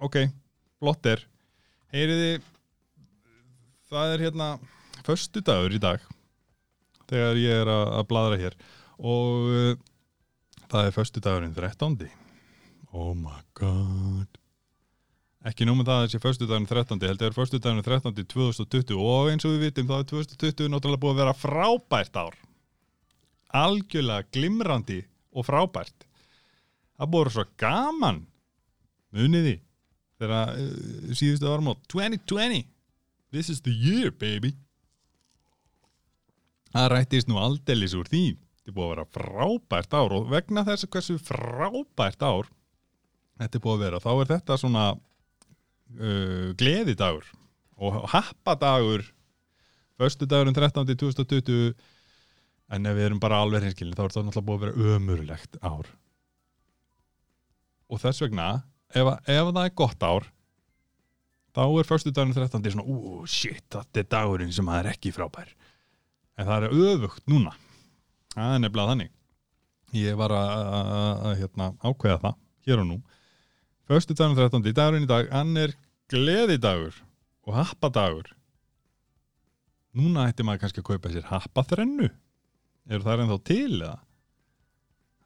ok, 0.00 0.22
blott 0.80 1.06
er 1.10 1.26
heyriði 1.92 2.40
það 3.90 4.14
er 4.14 4.24
hérna 4.28 4.50
föstudagur 5.06 5.74
í 5.74 5.82
dag 5.82 6.02
þegar 7.10 7.40
ég 7.40 7.62
er 7.64 7.70
að, 7.72 8.02
bladra 8.10 8.38
hér 8.40 8.56
og 9.00 9.48
uh, 9.50 9.72
það 10.70 10.86
er 10.86 10.94
föstudagurinn 10.94 11.56
13. 11.56 11.96
oh 12.94 13.14
my 13.18 13.40
god 13.58 14.38
ekki 15.50 15.66
nómum 15.66 15.86
það 15.88 15.96
að 15.96 16.06
þessi 16.06 16.22
föstudagurinn 16.22 16.70
13. 16.70 17.02
heldur 17.10 17.30
er 17.30 17.36
föstudagurinn 17.36 17.86
13. 17.86 18.28
2020 18.30 19.02
og 19.02 19.32
eins 19.32 19.46
og 19.48 19.56
við 19.56 19.66
vitum 19.66 19.90
þá 19.90 19.96
er 19.98 20.08
2020 20.14 20.72
náttúrulega 20.72 21.02
búið 21.02 21.16
að 21.16 21.22
vera 21.24 21.38
frábært 21.40 22.20
ár 22.20 22.38
algjörlega 23.60 24.28
glimrandi 24.30 25.00
og 25.30 25.46
frábært. 25.46 26.06
Það 26.98 27.12
búið 27.14 27.32
svo 27.36 27.46
gaman 27.60 28.24
muniði 29.14 29.56
þegar 30.20 30.54
uh, 30.54 31.14
síðustu 31.16 31.48
árum 31.48 31.72
á 31.72 31.74
2020 31.90 32.64
this 33.32 33.48
is 33.48 33.62
the 33.62 33.72
year 33.72 34.10
baby. 34.10 34.54
Það 36.70 36.90
rættist 36.94 37.30
nú 37.30 37.40
aldeilis 37.42 37.96
úr 37.98 38.08
því. 38.10 38.24
Þetta 38.60 38.74
búið 38.76 38.86
að 38.86 38.92
vera 38.94 39.10
frábært 39.16 39.94
ár 39.96 40.14
og 40.14 40.26
vegna 40.30 40.66
þess 40.66 40.86
að 40.86 40.92
hversu 40.94 41.20
frábært 41.24 42.22
ár 42.22 42.50
þetta 43.40 43.62
búið 43.64 43.76
að 43.76 43.84
vera 43.86 44.02
þá 44.02 44.10
er 44.12 44.30
þetta 44.34 44.58
svona 44.60 44.84
uh, 44.92 46.50
gleðidagur 46.60 47.30
og 47.80 48.02
happadagur 48.12 49.06
föstudagurinn 50.00 50.56
13. 50.56 50.84
2020 51.00 51.72
en 52.70 52.86
ef 52.86 52.96
við 52.96 53.08
erum 53.08 53.22
bara 53.22 53.40
alveg 53.42 53.66
hinskilin 53.66 53.96
þá 53.96 54.04
er 54.04 54.12
þetta 54.12 54.26
náttúrulega 54.26 54.48
búið 54.48 54.58
að 54.58 54.66
vera 54.66 54.96
ömurlegt 54.96 55.58
ár. 55.62 55.88
Og 57.90 58.02
þess 58.02 58.22
vegna 58.22 58.50
ef, 58.94 59.08
ef 59.26 59.50
það 59.50 59.64
er 59.64 59.74
gott 59.80 60.06
ár 60.06 60.28
þá 61.56 61.62
er 61.66 61.88
föstudagurinn 61.88 62.36
13. 62.36 62.70
svona, 62.76 62.86
ú, 62.86 63.24
shit, 63.26 63.64
þetta 63.74 64.02
er 64.02 64.10
dagurinn 64.14 64.54
sem 64.54 64.70
það 64.70 64.82
er 64.84 64.90
ekki 64.92 65.14
frábær. 65.14 65.50
En 66.38 66.46
það 66.46 66.68
er 66.68 66.84
öfugt 66.86 67.26
núna. 67.30 67.56
Það 68.36 68.54
er 68.54 68.62
nefnilega 68.62 68.92
þannig. 68.92 69.12
Ég 69.98 70.18
var 70.20 70.34
að, 70.36 70.50
að, 70.54 71.22
að 71.26 71.38
hérna, 71.40 71.70
ákveða 71.82 72.20
það 72.22 72.36
hér 72.68 72.82
og 72.84 72.90
nú. 72.92 72.98
Föstudagurinn 73.90 74.38
13. 74.46 74.70
dagurinn 74.70 75.08
í 75.08 75.10
dag 75.10 75.32
hann 75.34 75.56
er 75.58 75.74
gleðidagur 76.10 77.02
og 77.48 77.56
happadagur. 77.58 78.30
Núna 79.98 80.28
ætti 80.30 80.46
maður 80.46 80.68
kannski 80.68 80.84
að 80.84 80.90
kaupa 80.92 81.10
sér 81.10 81.26
happaþrennu 81.32 82.12
eru 82.88 83.04
það 83.04 83.24
ennþá 83.24 83.38
til 83.50 83.74
eða? 83.80 83.98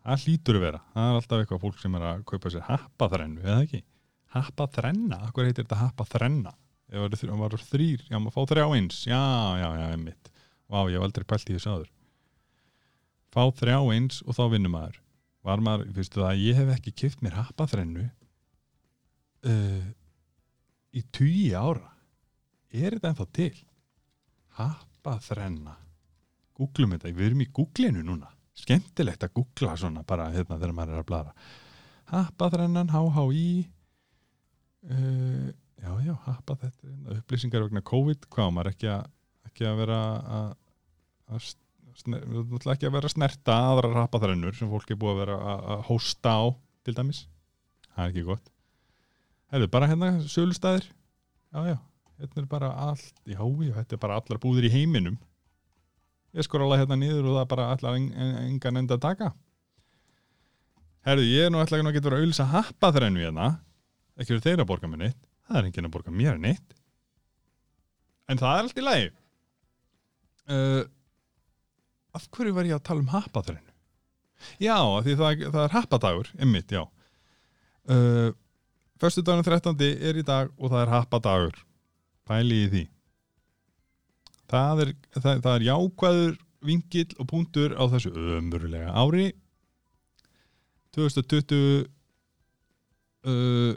Það 0.05 0.25
hlýtur 0.27 0.59
að 0.59 0.65
vera. 0.67 0.81
Það 0.93 1.07
er 1.09 1.19
alltaf 1.19 1.43
eitthvað 1.43 1.63
fólk 1.63 1.81
sem 1.81 1.95
er 1.97 2.07
að 2.11 2.25
kaupa 2.29 2.51
sér 2.53 2.65
happaþrennu 2.67 3.45
eða 3.45 3.61
ekki? 3.65 3.81
Happaþrenna, 4.35 5.21
akkur 5.29 5.47
heitir 5.49 5.65
þetta 5.65 5.81
happaþrenna? 5.81 6.53
Ef 6.93 7.17
það 7.23 7.41
var 7.41 7.57
þrýr, 7.71 8.03
já 8.11 8.19
maður 8.21 8.35
fá 8.35 8.51
þrjá 8.51 8.65
eins. 8.77 8.99
Já, 9.09 9.23
já, 9.63 9.69
já, 9.81 9.87
einmitt. 9.95 10.31
Vá, 10.69 10.79
ég 10.91 10.99
hef 10.99 11.07
aldrei 11.07 11.27
pælt 11.29 11.49
í 11.49 11.57
þessu 11.57 11.73
áður. 11.73 11.91
Fá 13.33 13.43
þrjá 13.61 13.79
eins 13.95 14.21
og 14.27 14.37
þá 14.37 14.45
vinnur 14.53 14.75
maður. 14.75 15.01
Var 15.45 15.65
maður, 15.65 15.95
fyrstu 15.97 16.21
það, 16.21 16.43
ég 16.45 16.61
hef 16.61 16.75
ekki 16.77 16.95
kipt 17.05 17.25
mér 17.25 17.39
happaþrennu 17.39 18.05
uh, 19.49 19.89
í 20.93 21.05
tugi 21.13 21.49
ára. 21.57 21.95
Er 22.75 22.97
þetta 22.97 23.15
ennþá 23.15 23.29
til? 23.41 23.55
Happaþrenna 24.59 25.79
googlum 26.59 26.95
þetta, 26.95 27.13
við 27.15 27.31
erum 27.31 27.45
í 27.45 27.51
googlinu 27.55 28.05
núna. 28.07 28.31
Skemmtilegt 28.55 29.27
að 29.27 29.35
googla 29.41 29.75
svona 29.79 30.05
bara 30.07 30.31
hérna 30.35 30.61
þegar 30.61 30.77
maður 30.77 30.95
er 30.95 31.03
að 31.03 31.09
blara. 31.09 31.35
Happaþrennan, 32.13 32.93
HHI 32.93 33.49
uh, 34.93 35.49
já, 35.81 35.91
já, 36.05 36.15
happa 36.29 36.57
þetta 36.61 37.19
upplýsingar 37.19 37.67
vegna 37.67 37.85
COVID 37.85 38.29
hvað 38.33 38.55
maður 38.55 38.73
ekki 38.75 38.91
að, 38.93 39.07
ekki 39.51 39.69
að 39.69 39.79
vera 39.83 40.01
að, 40.39 40.49
að 41.33 41.49
sner, 42.05 42.27
ekki 42.75 42.89
að 42.89 42.97
vera 42.99 43.11
að 43.11 43.15
snerta 43.17 43.59
aðrar 43.71 44.01
happaþrennur 44.05 44.59
sem 44.59 44.71
fólk 44.71 44.93
er 44.93 45.01
búið 45.01 45.15
að 45.15 45.23
vera 45.25 45.39
að, 45.41 45.65
að 45.75 45.87
hósta 45.91 46.37
á 46.39 46.45
til 46.85 46.97
dæmis. 46.99 47.25
Það 47.95 48.05
er 48.05 48.13
ekki 48.13 48.27
gott. 48.29 48.55
Hefðu, 49.55 49.71
bara 49.71 49.91
hérna 49.91 50.15
sölustæðir 50.27 50.87
já, 50.87 51.61
já, 51.75 51.77
hérna 52.19 52.43
er 52.43 52.51
bara 52.51 52.73
allt 52.89 53.21
já, 53.23 53.39
já, 53.39 53.75
þetta 53.81 53.97
er 53.97 54.03
bara 54.03 54.19
allar 54.19 54.41
búðir 54.43 54.69
í 54.69 54.73
heiminum 54.73 55.19
ég 56.35 56.47
skor 56.47 56.65
alveg 56.65 56.83
hérna 56.83 56.99
niður 56.99 57.31
og 57.31 57.39
það 57.39 57.51
bara 57.53 57.67
allar 57.75 57.99
en, 57.99 58.07
en, 58.13 58.33
engan 58.49 58.81
enda 58.81 58.99
að 58.99 59.05
taka. 59.05 59.33
Herðu, 61.05 61.27
ég 61.29 61.47
er 61.47 61.53
nú 61.53 61.61
ætla 61.61 61.79
ekki 61.79 61.91
að 61.91 61.99
geta 61.99 62.09
verið 62.09 62.19
að 62.19 62.25
auðlýsa 62.25 62.49
happaþrennu 62.53 63.25
hérna. 63.25 63.51
Ekki 64.17 64.35
verið 64.35 64.47
þeirra 64.49 64.65
að 64.65 64.71
borga 64.71 64.91
mér 64.91 65.03
neitt. 65.05 65.21
Það 65.45 65.61
er 65.61 65.69
enginn 65.69 65.89
að 65.89 65.95
borga 65.99 66.15
mér 66.15 66.41
neitt. 66.41 66.75
En 68.33 68.41
það 68.41 68.57
er 68.57 68.65
allt 68.65 68.81
í 68.81 68.85
lagi. 68.85 69.13
Uh, 70.45 70.83
af 72.17 72.27
hverju 72.33 72.57
var 72.57 72.69
ég 72.69 72.79
að 72.79 72.87
tala 72.89 73.05
um 73.05 73.13
happaþrennu 73.13 73.75
já, 74.61 74.77
af 74.77 75.05
því 75.07 75.15
það, 75.17 75.45
það 75.49 75.63
er 75.63 75.73
happadagur 75.73 76.31
emmitt, 76.37 76.73
já. 76.75 76.83
Uh, 77.89 78.33
Föstudagurinn 79.01 79.45
13. 79.45 79.79
er 80.09 80.19
í 80.21 80.25
dag 80.25 80.53
og 80.57 80.71
það 80.73 80.83
er 80.83 80.93
happadagur. 80.93 81.63
Pæli 82.25 82.65
í 82.65 82.69
því 82.73 82.83
það 84.51 84.85
er, 84.85 84.93
það, 85.19 85.41
það 85.45 85.55
er 85.55 85.67
jákvæður 85.69 86.35
vingill 86.65 87.09
og 87.21 87.29
punktur 87.29 87.75
á 87.77 87.85
þessu 87.93 88.13
ömurlega 88.39 88.93
ári 88.97 89.31
2020 90.97 91.85
uh, 93.29 93.75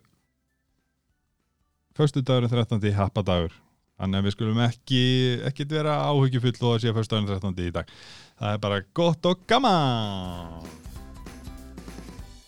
Föstudagurinn 1.98 2.52
13. 2.52 2.94
happadagur 2.94 3.56
þannig 3.98 4.20
að 4.20 4.28
við 4.28 4.36
skulum 4.36 4.60
ekki 4.68 5.04
ekkit 5.50 5.72
vera 5.74 5.96
áhyggjufull 6.12 6.58
og 6.62 6.76
að 6.76 6.84
sé 6.84 6.94
föstudagurinn 6.94 7.42
13. 7.42 7.64
í 7.66 7.74
dag 7.74 7.96
það 8.38 8.52
er 8.54 8.62
bara 8.68 8.84
gott 9.00 9.30
og 9.32 9.42
gaman 9.50 10.68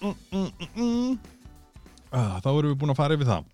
mm, 0.03 0.13
mm, 0.13 0.45
mm, 0.45 0.73
mm. 0.75 1.17
Ah, 2.09 2.37
þá 2.41 2.49
erum 2.51 2.71
við 2.71 2.79
búin 2.81 2.93
að 2.93 3.01
fara 3.01 3.17
yfir 3.17 3.29
það 3.29 3.49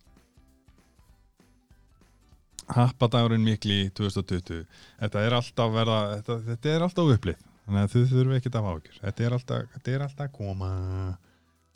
Happadagurinn 2.74 3.46
mikli 3.46 3.90
2020 3.98 4.64
Þetta 5.00 5.22
er 5.22 5.36
alltaf 5.38 5.74
verða 5.74 6.00
þetta, 6.16 6.38
þetta 6.50 6.72
er 6.72 6.86
alltaf 6.88 7.12
upplið. 7.16 7.44
Þannig 7.66 7.82
að 7.82 7.94
þau 7.94 8.04
þurfum 8.12 8.36
ekki 8.38 8.52
að 8.52 8.70
áhugjur 8.70 9.00
Þetta 9.02 9.26
er 9.26 9.36
alltaf, 9.38 9.68
þetta 9.76 9.94
er 9.94 10.06
alltaf 10.06 10.32
koma. 10.34 10.72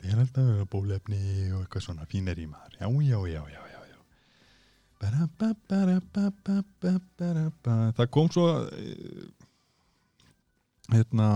Þetta 0.00 0.14
er 0.14 0.22
alltaf 0.24 0.64
bólefni 0.72 1.22
og 1.54 1.60
eitthvað 1.64 1.86
svona 1.86 2.08
fínir 2.10 2.40
í 2.42 2.48
maður 2.50 2.78
Já, 2.80 2.88
já, 2.88 3.18
já, 3.30 3.42
já, 3.54 3.62
já, 3.74 3.80
já. 3.90 3.98
Bara, 5.00 5.28
ba, 5.38 5.52
bara, 5.70 6.00
ba, 6.14 6.26
ba, 6.44 6.58
ba, 6.82 6.94
bara, 7.20 7.46
ba. 7.64 7.76
Það 7.96 8.10
kom 8.16 8.30
svo 8.34 8.46
eh, 8.66 9.28
hérna 10.90 11.28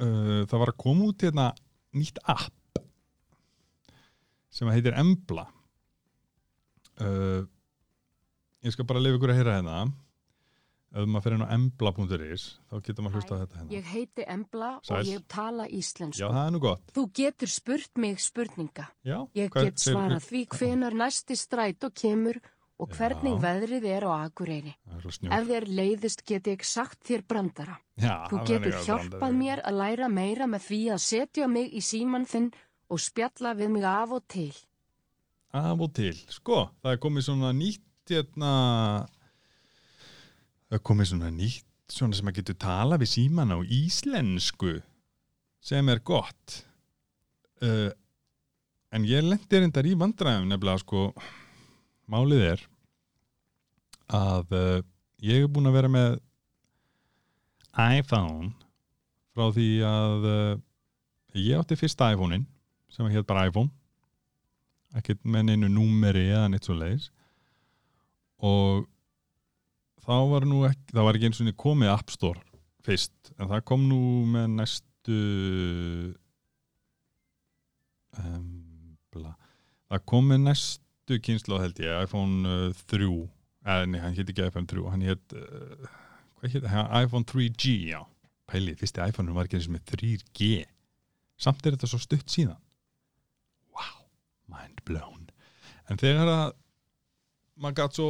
uh, 0.00 0.42
það 0.48 0.58
var 0.62 0.72
að 0.72 0.80
koma 0.82 1.10
út 1.10 1.24
hérna 1.26 1.50
nýtt 1.96 2.20
app 2.28 2.80
sem 4.56 4.68
heitir 4.72 4.96
Embla. 4.96 5.44
Uh, 6.96 7.44
ég 8.66 8.74
skal 8.74 8.86
bara 8.88 9.02
lefa 9.02 9.18
ykkur 9.20 9.32
að 9.34 9.38
heyra 9.40 9.54
hérna 9.60 9.76
ef 10.96 11.04
maður 11.10 11.24
fyrir 11.26 11.36
inn 11.36 11.44
á 11.46 11.54
embla.is 11.56 12.44
þá 12.70 12.74
getur 12.86 13.04
maður 13.04 13.18
hlusta 13.20 13.36
á 13.36 13.40
þetta 13.42 13.58
hérna 13.60 13.74
Ég 13.76 13.88
heiti 13.92 14.24
Embla 14.32 14.70
Sæl. 14.86 14.96
og 15.00 15.08
ég 15.10 15.24
tala 15.28 15.66
íslensku. 15.68 16.20
já, 16.22 16.28
það 16.32 16.46
er 16.46 16.52
nú 16.54 16.60
gott 16.62 16.92
Þú 16.96 17.04
getur 17.20 17.50
spurt 17.52 17.98
mig 17.98 18.20
spurninga. 18.22 18.86
já, 19.04 19.18
Ég 19.34 19.50
hvað- 19.50 19.64
get 19.70 19.82
svarað 19.82 20.22
því 20.28 20.42
hvenar 20.56 20.94
næsti 20.94 21.34
strætó 21.36 21.90
kemur 21.92 22.40
og 22.78 22.90
hvernig 22.92 23.34
Já. 23.36 23.42
veðrið 23.44 23.84
er 23.88 24.02
á 24.04 24.10
Akureyri. 24.28 24.74
það 24.88 24.96
er 24.96 25.00
svo 25.00 25.10
snjór 25.16 25.32
Ef 25.32 25.46
þér 25.48 25.64
leiðist 25.78 26.24
get 26.26 26.44
ég 26.44 26.64
sagt 26.64 27.00
þér 27.04 27.22
brandara. 27.26 27.76
já, 27.98 28.28
Þú 28.28 28.36
það 28.38 28.46
getur 28.46 28.66
er 28.66 28.72
eitthvað 28.72 28.86
hjálpað 28.86 29.18
brandari. 29.18 29.36
mér 29.36 29.62
að 29.64 29.78
læra 29.80 30.08
meira 30.12 30.44
með 30.46 30.60
því 30.68 30.80
að 30.92 31.00
setja 31.00 31.46
mig 31.48 31.72
í 31.72 31.80
síman 31.80 32.24
þinn 32.26 32.52
og 32.90 32.98
spjalla 33.00 33.54
við 33.56 33.70
mig 33.70 33.82
af 33.84 34.10
og 34.12 34.28
til. 34.28 34.52
af 35.52 35.80
og 35.80 35.92
til, 35.94 36.12
sko, 36.28 36.70
það 36.84 36.92
er 36.92 36.98
komið 36.98 37.22
svona 37.24 37.52
nýtt 37.56 37.80
hérna 38.12 38.52
það 40.70 40.82
komið 40.86 41.10
svona 41.12 41.30
nýtt 41.34 41.64
svona 41.92 42.18
sem 42.18 42.28
að 42.30 42.40
getur 42.40 42.58
tala 42.58 42.98
við 42.98 43.12
síman 43.12 43.54
á 43.54 43.58
íslensku 43.62 44.80
sem 45.62 45.88
er 45.90 46.02
gott. 46.06 46.60
Uh, 47.62 47.90
en 48.94 49.06
ég 49.06 49.24
lendi 49.24 49.60
reyndar 49.60 49.86
í 49.86 49.94
vandræðum 49.98 50.48
nefnilega 50.50 50.82
sko 50.82 51.08
málið 52.10 52.44
er 52.52 52.64
að 54.14 54.54
uh, 54.54 54.78
ég 55.24 55.46
er 55.46 55.50
búin 55.50 55.70
að 55.70 55.78
vera 55.78 55.92
með 55.92 56.18
iPhone 57.76 58.52
frá 59.36 59.50
því 59.54 59.70
að 59.86 60.28
uh, 60.30 60.52
ég 61.36 61.58
átti 61.60 61.78
fyrsta 61.78 62.12
iPhone-in 62.14 62.46
sem 62.92 63.08
hétt 63.12 63.28
bara 63.28 63.46
iPhone. 63.50 63.70
Ekkert 64.96 65.22
með 65.26 65.50
neinu 65.50 65.70
númeri 65.70 66.28
eða 66.30 66.48
neitt 66.50 66.66
svo 66.68 66.76
leiðis 66.78 67.10
og 68.44 68.86
þá 70.04 70.16
var 70.32 70.46
nú 70.48 70.62
ekki, 70.68 70.92
það 70.92 71.08
var 71.08 71.18
ekki 71.18 71.30
eins 71.30 71.42
og 71.42 71.52
komið 71.62 71.92
App 71.92 72.12
Store 72.14 72.42
fyrst, 72.86 73.32
en 73.36 73.50
það 73.50 73.64
kom 73.66 73.86
nú 73.90 74.00
með 74.30 74.50
næstu 74.60 75.20
embla 78.16 79.34
það 79.90 80.04
kom 80.12 80.30
með 80.30 80.44
næstu 80.46 81.20
kynslu 81.22 81.60
held 81.62 81.80
ég, 81.82 82.04
iPhone 82.06 82.46
uh, 82.70 82.84
3 82.92 83.10
eða 83.66 83.90
nei, 83.90 84.00
hann 84.02 84.14
hétt 84.14 84.30
ekki 84.30 84.46
iPhone 84.46 84.70
3 84.70 84.86
hann 84.92 85.06
hétt, 85.06 85.34
uh, 85.34 85.90
hvað 86.38 86.54
hétt 86.54 86.70
iPhone 87.02 87.26
3G, 87.26 87.74
já, 87.90 88.00
pælið 88.50 88.80
fyrsti 88.82 89.04
iPhone 89.10 89.34
var 89.34 89.48
ekki 89.48 89.60
eins 89.60 89.70
með 89.72 89.86
3G 89.96 90.66
samt 91.40 91.66
er 91.66 91.76
þetta 91.76 91.90
svo 91.90 92.00
stutt 92.00 92.32
síðan. 92.32 92.58
Wow, 93.76 94.06
mind 94.52 94.80
blown. 94.88 95.28
En 95.90 96.00
þegar 96.00 96.30
að 96.32 96.46
maður 97.60 97.78
gætt 97.80 97.98
svo 97.98 98.08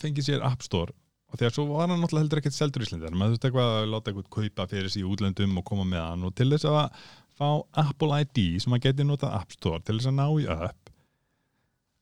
fengið 0.00 0.28
sér 0.28 0.44
App 0.46 0.64
Store. 0.66 0.94
Og 1.28 1.40
þegar 1.40 1.54
svo 1.54 1.66
var 1.68 1.88
hann 1.90 1.98
náttúrulega 2.00 2.24
heldur 2.24 2.40
ekkert 2.40 2.56
seldur 2.56 2.84
í 2.84 2.86
Íslandi 2.86 3.10
maður 3.12 3.34
þurfti 3.34 3.48
eitthvað 3.50 3.72
að 3.76 3.88
láta 3.92 4.12
eitthvað 4.12 4.28
kaupa 4.36 4.68
fyrir 4.70 4.94
í 4.96 5.02
útlöndum 5.04 5.58
og 5.60 5.66
koma 5.68 5.84
með 5.88 6.04
hann. 6.06 6.28
Og 6.28 6.36
til 6.38 6.48
þess 6.54 6.68
að 6.70 7.08
fá 7.38 7.48
Apple 7.84 8.22
ID 8.24 8.44
sem 8.62 8.72
maður 8.72 8.86
geti 8.86 9.08
notað 9.08 9.34
App 9.42 9.52
Store 9.52 9.82
til 9.84 9.98
þess 9.98 10.08
að 10.08 10.16
ná 10.20 10.26
í 10.28 10.46
upp 10.54 10.88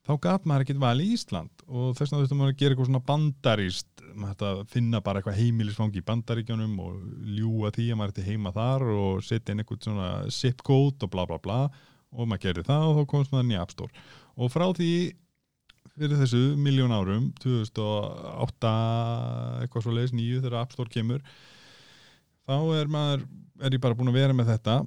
þá 0.07 0.15
gat 0.23 0.47
maður 0.47 0.67
ekkert 0.67 0.83
valið 0.83 1.13
Ísland. 1.17 1.65
Og 1.67 1.97
þess 1.99 2.13
vegna 2.13 2.23
þurfti 2.23 2.39
maður 2.39 2.53
að 2.53 2.61
gera 2.61 2.75
eitthvað 2.75 2.91
svona 2.91 3.07
bandaríst 3.11 4.05
maður 4.17 4.63
finna 4.73 5.03
bara 5.05 5.21
eitthvað 5.21 5.41
heimilisfangi 5.41 6.01
í 6.01 6.07
bandaríkjunum 6.07 6.77
og 6.85 6.95
ljúga 7.37 7.73
því 7.75 7.89
að 7.91 8.01
maður 8.01 8.15
ætti 8.15 8.27
heima 8.31 8.53
þar 8.55 8.87
og 8.95 9.25
setja 9.27 9.53
inn 9.53 9.63
eitthvað 9.63 9.89
svona 9.89 10.11
zip 10.33 10.63
code 10.67 11.07
og 11.07 11.13
bla 11.13 11.27
bla 11.29 11.41
bla. 11.43 11.61
Og 12.15 12.31
maður 12.31 12.45
gerði 12.47 12.67
það 12.71 12.87
og 12.87 13.01
þá 13.01 13.11
komst 13.13 13.35
maður 13.35 13.49
inn 13.49 13.57
í 13.57 13.61
App 13.61 13.75
Store. 13.75 14.05
Og 14.37 14.53
frá 14.53 14.67
því 14.79 14.93
fyrir 15.97 16.21
þessu 16.21 16.43
miljón 16.61 16.95
árum 16.95 17.31
2008 17.43 18.73
eitthvað 19.65 19.85
svo 19.85 19.95
leiðis 19.97 20.15
nýju 20.17 20.43
þegar 20.43 20.61
App 20.63 20.77
Store 20.77 20.93
kemur 20.93 21.25
þá 22.47 22.57
er 22.77 22.91
maður 22.93 23.27
er 23.65 23.77
ég 23.77 23.83
bara 23.83 23.97
búin 23.97 24.13
að 24.13 24.19
vera 24.21 24.37
með 24.37 24.53
þetta 24.53 24.79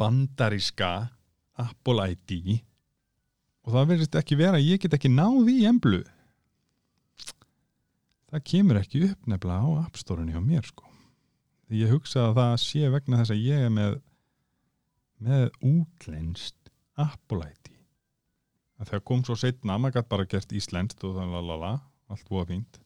bandaríska 0.00 0.90
Apple 1.56 2.10
ID 2.12 2.58
og 3.66 3.72
það 3.74 3.88
verðist 3.92 4.18
ekki 4.20 4.38
vera 4.38 4.60
ég 4.62 4.82
get 4.82 4.94
ekki 4.94 5.10
náð 5.10 5.48
í 5.50 5.56
emblu. 5.66 6.02
Það 8.30 8.44
kemur 8.50 8.80
ekki 8.80 9.06
upp 9.08 9.30
nefnilega 9.30 9.64
á 9.64 9.70
App 9.86 9.98
Store-unni 9.98 10.34
hjá 10.34 10.42
mér 10.42 10.66
sko. 10.66 10.84
Því 11.66 11.80
ég 11.82 11.94
hugsa 11.94 12.28
að 12.28 12.36
það 12.38 12.54
sé 12.62 12.90
vegna 12.92 13.22
þess 13.22 13.34
að 13.34 13.46
ég 13.46 13.64
er 13.66 13.72
með 13.74 13.96
með 15.26 15.46
útlenskt 15.64 16.70
Apple 17.00 17.46
ID 17.48 17.75
að 18.80 18.90
þegar 18.90 19.04
kom 19.08 19.22
svo 19.24 19.36
setna, 19.40 19.78
maður 19.78 20.00
gætt 20.00 20.10
bara 20.12 20.28
gert 20.28 20.52
íslenskt 20.56 21.04
og 21.06 21.16
þannig 21.16 21.38
lalala, 21.38 21.72
allt 22.12 22.28
búa 22.28 22.44
fínt. 22.48 22.80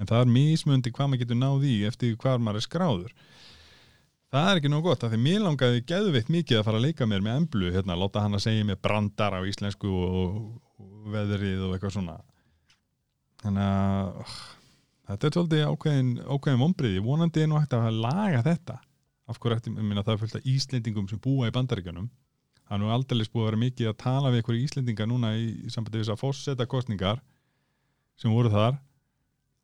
En 0.00 0.10
það 0.10 0.24
er 0.24 0.32
mismundi 0.34 0.92
hvað 0.94 1.10
maður 1.10 1.22
getur 1.22 1.38
náð 1.40 1.66
í 1.70 1.74
eftir 1.88 2.16
hvað 2.20 2.42
maður 2.42 2.60
er 2.60 2.66
skráður. 2.66 3.14
Það 4.34 4.48
er 4.50 4.58
ekki 4.58 4.70
nóg 4.72 4.86
gott, 4.88 5.04
af 5.06 5.12
því 5.12 5.20
mér 5.22 5.44
langaði 5.44 5.84
geðveitt 5.86 6.30
mikið 6.34 6.58
að 6.58 6.64
fara 6.66 6.80
að 6.80 6.86
leika 6.88 7.06
mér 7.06 7.22
með 7.22 7.36
emblu 7.38 7.68
hérna, 7.70 7.96
láta 7.98 8.24
hann 8.24 8.34
að 8.34 8.42
segja 8.48 8.66
mér 8.66 8.80
brandar 8.82 9.36
á 9.38 9.40
íslensku 9.46 9.92
og, 9.94 10.40
og 10.82 11.12
veðrið 11.14 11.62
og 11.68 11.76
eitthvað 11.76 11.94
svona. 11.94 12.16
Þannig 13.44 13.68
að 13.68 14.18
uh, 14.24 14.34
þetta 15.12 15.28
er 15.28 15.36
svolítið 15.36 15.64
ákveðin, 15.68 16.10
ákveðin 16.26 16.64
vombriði, 16.64 17.04
vonandi 17.04 17.44
er 17.44 17.50
nú 17.52 17.60
hægt 17.60 17.78
að 17.78 18.02
laga 18.02 18.42
þetta. 18.48 18.80
Af 19.30 19.38
hverju 19.40 19.56
eftir, 19.56 19.76
ég 19.78 19.86
minna 19.86 20.02
það 20.02 20.16
er 20.16 20.22
fullt 20.24 20.36
af 20.40 20.48
Íslendingum 20.50 21.06
sem 21.08 21.20
búa 21.22 21.46
í 21.48 21.54
bandaríkjunum 21.54 22.10
það 22.64 22.76
er 22.76 22.82
nú 22.82 22.92
aldrei 22.94 23.24
búið 23.24 23.42
að 23.42 23.48
vera 23.50 23.62
mikið 23.64 23.90
að 23.90 23.98
tala 24.04 24.30
við 24.30 24.40
einhverju 24.40 24.68
Íslendinga 24.68 25.08
núna 25.10 25.34
í, 25.36 25.48
í 25.64 25.72
sambandi 25.72 26.00
við 26.00 26.06
þess 26.06 26.14
að 26.14 26.22
fórseta 26.22 26.68
kostningar 26.70 27.20
sem 28.20 28.32
voru 28.32 28.52
þar. 28.52 28.78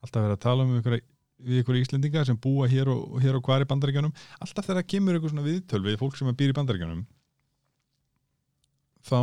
Alltaf 0.04 0.26
verið 0.26 0.36
að 0.36 0.44
tala 0.44 0.66
um 0.66 0.74
einhverju, 0.76 1.06
við 1.46 1.62
einhverju 1.62 1.86
Íslendinga 1.86 2.26
sem 2.28 2.38
búa 2.40 2.68
hér 2.70 2.90
og, 2.92 3.16
hér 3.22 3.38
og 3.38 3.46
hvar 3.46 3.64
í 3.64 3.68
bandaríkjunum. 3.70 4.12
Alltaf 4.40 4.66
þegar 4.66 4.82
það 4.82 4.90
kemur 4.94 5.16
einhver 5.16 5.32
svona 5.32 5.46
viðtöl 5.46 5.82
við 5.86 5.98
fólk 6.02 6.20
sem 6.20 6.30
býr 6.36 6.52
í 6.52 6.58
bandaríkjunum 6.60 7.08
þá 9.06 9.20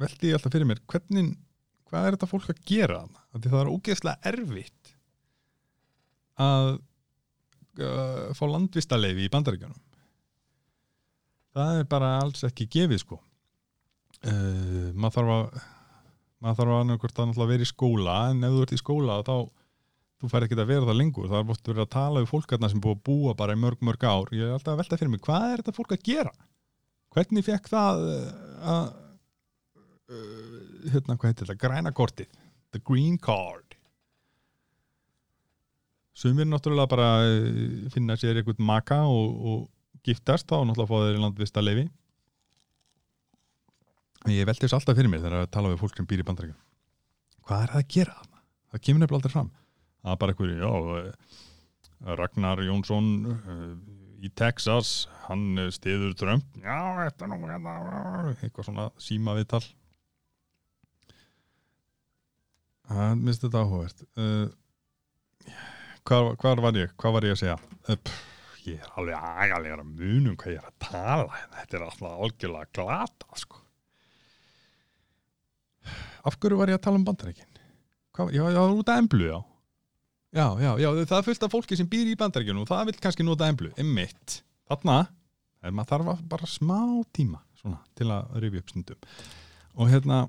veldi 0.00 0.30
ég 0.30 0.38
alltaf 0.38 0.54
fyrir 0.54 0.68
mér 0.68 0.80
hvernig, 0.90 1.34
hvað 1.88 2.08
er 2.08 2.16
þetta 2.16 2.30
fólk 2.30 2.50
að 2.50 2.62
gera 2.68 3.04
því 3.34 3.50
það 3.50 3.60
er 3.60 3.72
ógeðslega 3.72 4.30
erfitt 4.32 4.92
að 6.44 6.70
uh, 6.74 8.30
fá 8.34 8.44
landvistaleifi 8.48 9.26
í 9.26 9.32
bandaríkjunum 9.32 9.80
það 11.54 11.80
er 11.80 11.88
bara 11.90 12.16
alls 12.22 12.44
ekki 12.46 12.68
gefið 12.70 13.02
sko. 13.04 13.20
Uh, 14.24 14.90
maður 14.96 15.18
þarf 15.18 15.34
að 15.34 15.60
maður 16.44 16.58
þarf 16.60 16.72
að 16.72 16.78
að 16.78 16.88
náttúrulega 16.90 17.50
vera 17.50 17.64
í 17.64 17.68
skóla 17.68 18.16
en 18.30 18.46
ef 18.46 18.54
þú 18.54 18.64
ert 18.64 18.74
í 18.74 18.80
skóla 18.80 19.18
þá 19.24 19.36
þú 20.24 20.30
fær 20.32 20.46
ekki 20.46 20.58
að 20.58 20.70
vera 20.70 20.88
það 20.88 20.98
lengur. 21.00 21.28
Það 21.30 21.38
er 21.40 21.54
oft 21.54 21.70
verið 21.70 21.84
að 21.84 21.92
tala 21.94 22.22
við 22.24 22.30
fólk 22.30 22.50
þarna 22.52 22.70
sem 22.72 22.82
búið 22.84 22.96
að 22.96 23.04
búa 23.08 23.36
bara 23.38 23.56
í 23.56 23.60
mörg 23.60 23.84
mörg 23.84 24.06
ár. 24.08 24.32
Ég 24.32 24.48
er 24.48 24.56
alltaf 24.56 24.74
að 24.74 24.82
velta 24.82 24.98
fyrir 25.00 25.12
mig, 25.14 25.22
hvað 25.24 25.46
er 25.50 25.62
þetta 25.62 25.76
fólk 25.78 25.94
að 25.96 26.06
gera? 26.08 26.34
Hvernig 27.14 27.46
fekk 27.46 27.70
það 27.70 28.06
uh, 28.10 28.24
að 28.74 28.86
uh, 30.14 30.88
hérna 30.94 31.18
hvað 31.18 31.30
heitir 31.30 31.50
þetta, 31.50 31.60
græna 31.66 31.94
kortið. 31.94 32.40
The 32.74 32.82
green 32.82 33.20
card. 33.22 33.76
Sumir 36.14 36.46
náttúrulega 36.46 36.90
bara 36.90 37.08
finna 37.90 38.16
sér 38.18 38.38
einhvern 38.38 38.62
maka 38.62 39.00
og, 39.10 39.38
og 39.50 39.62
giftast 40.04 40.48
þá 40.50 40.60
náttúrulega 40.60 40.90
fá 40.90 41.06
þeir 41.06 41.18
í 41.18 41.24
landvista 41.24 41.64
leifi 41.64 41.88
ég 44.34 44.46
veldi 44.48 44.64
þess 44.64 44.78
alltaf 44.78 44.96
fyrir 44.96 45.12
mér 45.12 45.24
þegar 45.24 45.44
að 45.44 45.50
tala 45.56 45.72
við 45.72 45.82
fólk 45.82 45.98
sem 45.98 46.08
býr 46.08 46.22
í 46.24 46.28
bandaríkjum 46.28 46.62
hvað 47.44 47.66
er 47.66 47.74
það 47.74 47.82
að 47.82 47.92
gera 47.96 48.16
þarna? 48.20 48.34
það 48.74 48.82
kemur 48.88 49.04
nefnilega 49.04 49.20
aldrei 49.20 49.34
fram. 49.34 49.52
Það 50.04 50.14
er 50.14 50.20
bara 50.20 50.34
einhverju, 50.34 50.56
já 50.60 50.72
eh, 50.98 52.16
Ragnar 52.18 52.60
Jónsson 52.66 53.06
uh, 53.30 53.70
í 54.24 54.30
Texas 54.36 54.90
hann 55.28 55.44
eh, 55.62 55.70
stiður 55.72 56.12
Trump. 56.18 56.58
Já, 56.60 56.78
þetta 57.04 57.30
nú 57.30 57.38
hérna, 57.46 57.78
eitthvað 58.34 58.68
svona 58.68 58.90
síma 59.00 59.36
viðtal 59.38 59.62
það 62.90 63.22
minnst 63.22 63.46
þetta 63.46 63.62
áhugavert. 63.64 64.04
Uh, 64.18 65.54
hvað, 66.04 66.34
hvað 66.42 66.64
var 66.66 66.80
ég? 66.82 66.92
Hvað 67.00 67.16
var 67.16 67.28
ég 67.30 67.36
að 67.36 67.42
segja? 67.44 67.58
Pff, 67.88 68.18
ég 68.70 68.82
er 68.82 68.92
alveg 68.98 69.26
agalega 69.44 69.80
að 69.80 69.90
munum 69.90 70.36
hvað 70.40 70.54
ég 70.54 70.60
er 70.62 70.68
að 70.68 70.78
tala 70.84 71.32
hérna. 71.32 71.56
þetta 71.60 71.76
er 71.78 71.86
alltaf 71.86 72.22
algjörlega 72.26 72.70
glata 72.78 73.40
sko. 73.40 73.60
af 76.24 76.38
hverju 76.40 76.60
var 76.60 76.72
ég 76.72 76.78
að 76.78 76.86
tala 76.86 77.00
um 77.00 77.08
bandaríkin 77.08 77.50
já, 78.14 78.44
já, 78.54 78.62
út 78.62 78.88
af 78.88 79.02
emblu, 79.02 79.26
já 79.26 79.38
já, 80.34 80.46
já, 80.60 80.70
já, 80.80 80.88
það 81.04 81.18
er 81.18 81.26
fullt 81.28 81.44
af 81.46 81.52
fólki 81.54 81.78
sem 81.78 81.90
býr 81.90 82.12
í 82.12 82.18
bandaríkjunum 82.20 82.64
og 82.64 82.70
það 82.70 82.86
vil 82.90 83.02
kannski 83.02 83.26
nota 83.26 83.50
emblu, 83.50 83.72
emmitt 83.80 84.40
þarna, 84.70 85.02
er 85.64 85.74
maður 85.74 85.92
þarf 85.92 86.24
bara 86.30 86.48
smá 86.48 86.80
tíma, 87.14 87.42
svona, 87.60 87.82
til 87.98 88.08
að 88.12 88.40
rifja 88.44 88.64
upp 88.64 88.72
stundum 88.72 89.12
og 89.74 89.90
hérna 89.90 90.24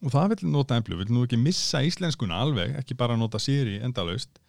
og 0.00 0.12
það 0.14 0.34
vil 0.34 0.52
nota 0.52 0.78
emblu, 0.80 0.98
vil 1.00 1.12
nú 1.12 1.24
ekki 1.26 1.38
missa 1.40 1.82
íslenskuna 1.84 2.40
alveg, 2.40 2.74
ekki 2.80 2.96
bara 2.98 3.18
nota 3.20 3.40
Siri 3.42 3.78
endalaust 3.84 4.39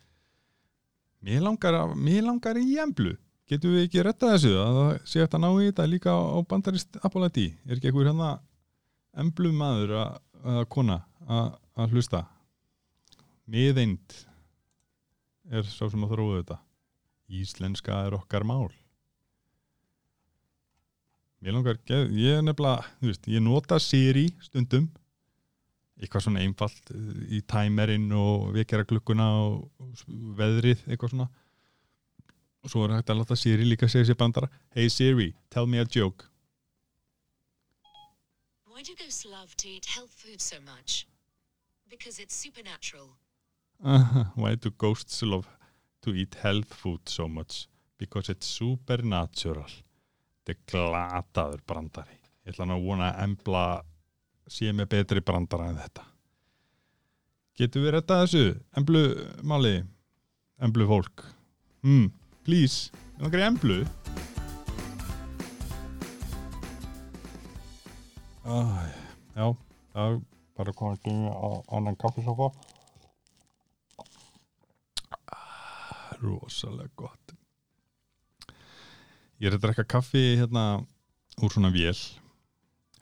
mér 1.26 1.44
langar, 1.46 1.78
mér 1.96 2.26
langar 2.28 2.60
í 2.60 2.78
emblu. 2.82 3.16
Getum 3.52 3.76
við 3.76 3.88
ekki 3.88 4.04
rettað 4.06 4.36
þessu? 4.36 4.52
Að 4.64 4.78
það 4.78 4.92
sé 5.12 5.24
eftir 5.24 5.38
að 5.38 5.44
ná 5.44 5.50
í 5.52 5.68
þetta 5.68 5.88
líka 5.92 6.14
á 6.16 6.40
bandarist 6.48 7.00
ID, 7.02 7.40
er 7.68 7.78
ekki 7.78 7.90
einhver 7.92 8.08
hérna 8.08 8.30
emblu 9.20 9.52
maður 9.56 9.96
að, 10.00 10.62
kona 10.72 11.02
að, 11.28 11.58
hlusta? 11.92 12.22
Miðeind 13.52 14.16
er 15.52 15.68
sá 15.68 15.84
sem 15.92 16.06
að 16.06 16.14
þróa 16.16 16.38
þetta. 16.38 16.58
Íslenska 17.42 18.00
er 18.08 18.16
okkar 18.16 18.48
mál. 18.48 18.72
Mér 21.42 21.58
langar 21.58 21.80
ég 21.90 22.38
er 22.38 22.44
nefnilega, 22.46 22.86
þú 23.02 23.10
veist, 23.10 23.28
ég 23.28 23.44
nota 23.44 23.80
Siri 23.82 24.28
stundum 24.46 24.88
eitthvað 26.02 26.26
svona 26.26 26.42
einfalt 26.42 26.92
eh, 26.96 27.38
í 27.38 27.44
tæmerinn 27.48 28.10
og 28.18 28.52
vekjara 28.56 28.88
klukkuna 28.90 29.30
og 29.46 30.04
veðrið, 30.40 30.84
eitthvað 30.90 31.16
svona 31.16 31.30
og 32.62 32.70
svo 32.70 32.84
er 32.86 32.94
hægt 32.94 33.10
að 33.10 33.22
láta 33.22 33.38
Siri 33.38 33.66
líka 33.66 33.90
segja 33.90 34.12
sér 34.12 34.20
bandara 34.20 34.50
Hey 34.76 34.90
Siri, 34.90 35.32
tell 35.50 35.70
me 35.70 35.82
a 35.82 35.86
joke 35.86 36.28
Why 38.70 38.84
do 38.84 38.94
ghosts 38.98 39.26
love 39.26 39.56
to 39.58 39.68
eat 39.68 39.86
health 39.86 40.14
food 40.14 40.42
so 40.42 40.60
much? 40.60 41.06
Because 41.88 42.20
it's 42.20 42.34
supernatural. 42.34 43.10
Why 44.36 44.56
do 44.56 44.72
ghosts 44.72 45.22
love 45.22 45.48
to 46.02 46.16
eat 46.16 46.36
health 46.42 46.74
food 46.74 47.08
so 47.08 47.28
much? 47.28 47.68
Because 48.00 48.30
it's 48.30 48.48
supernatural 48.48 49.70
Þetta 50.46 50.54
er 50.56 50.62
glataður 50.72 51.62
brandari 51.68 52.18
Ég 52.42 52.56
ætla 52.56 52.66
nú 52.66 52.80
að 52.80 52.88
vona 52.88 53.12
að 53.12 53.24
embla 53.28 53.66
sé 54.48 54.72
með 54.74 54.90
betri 54.96 55.22
brandara 55.26 55.70
en 55.72 55.78
þetta. 55.82 56.06
Getum 57.60 57.84
við 57.86 57.94
rettað 57.98 58.24
þessu? 58.26 58.44
Emblu 58.80 59.02
máli? 59.44 59.76
Emblu 60.62 60.88
fólk? 60.90 61.26
Hmm, 61.84 62.10
Please, 62.46 62.90
ég 63.18 63.26
langar 63.26 63.42
í 63.42 63.48
emblu? 63.50 63.80
Ah, 68.46 68.88
Já, 69.36 69.46
það 69.94 70.08
er 70.16 70.16
bara 70.58 70.74
komast 70.76 71.06
í 71.08 71.14
á 71.30 71.48
annan 71.78 71.96
kaffisofa. 72.00 72.50
Rosalega 76.22 76.90
gott. 77.00 77.34
Ég 79.42 79.50
er 79.50 79.56
að 79.58 79.64
drekka 79.64 79.86
kaffi 79.96 80.22
hérna 80.38 80.66
úr 81.42 81.54
svona 81.54 81.72
vél 81.74 81.96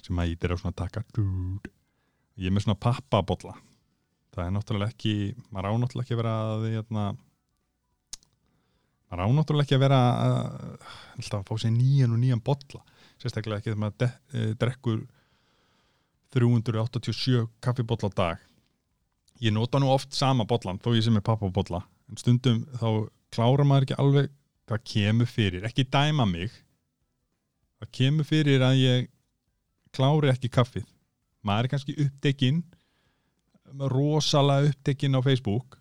sem 0.10 0.18
maður 0.18 0.36
ítir 0.36 0.58
á 0.58 0.58
svona 0.58 0.80
taka 0.82 1.06
ég 1.14 2.50
er 2.50 2.56
með 2.56 2.66
svona 2.66 2.82
pappabolla 2.82 3.54
það 4.40 4.46
er 4.46 4.56
náttúrulega 4.56 4.94
ekki 4.94 5.14
maður 5.50 5.70
á 5.70 5.74
náttúrulega 5.84 6.06
ekki 6.06 6.16
að 6.16 6.22
vera 6.22 6.34
að 6.46 6.66
hérna, 6.70 7.06
maður 9.10 9.24
á 9.26 9.28
náttúrulega 9.38 9.68
ekki 9.68 9.78
að 9.78 9.84
vera 9.86 10.02
að, 10.26 10.42
að 11.40 11.48
fá 11.50 11.54
sér 11.64 11.74
nýjan 11.76 12.16
og 12.16 12.22
nýjan 12.22 12.44
bolla. 12.46 12.84
Sérstaklega 13.20 13.60
ekki 13.60 13.72
þegar 13.72 13.82
maður 13.84 13.98
de, 14.04 14.10
e, 14.32 14.46
drekkur 14.62 15.00
387 16.36 17.48
kaffibolla 17.64 18.12
á 18.14 18.18
dag. 18.22 18.48
Ég 19.44 19.56
nota 19.56 19.80
nú 19.82 19.92
oft 19.92 20.14
sama 20.16 20.46
bollan 20.48 20.80
þó 20.84 20.92
ég 20.96 21.06
sem 21.06 21.18
er 21.18 21.26
pappabolla 21.26 21.84
en 22.10 22.20
stundum 22.20 22.66
þá 22.80 23.10
klára 23.34 23.66
maður 23.68 23.88
ekki 23.88 24.00
alveg 24.02 24.34
það 24.70 24.84
kemur 24.92 25.30
fyrir, 25.30 25.66
ekki 25.66 25.88
dæma 25.90 26.26
mig. 26.30 26.54
Það 27.80 27.92
kemur 27.98 28.28
fyrir 28.28 28.64
að 28.66 28.82
ég 28.84 29.08
klári 29.96 30.32
ekki 30.32 30.52
kaffið. 30.54 30.88
Maður 31.46 31.68
er 31.68 31.72
kannski 31.74 31.96
upptekinn 32.04 32.64
rosalega 33.92 34.70
upptekinn 34.72 35.18
á 35.18 35.22
Facebook 35.24 35.78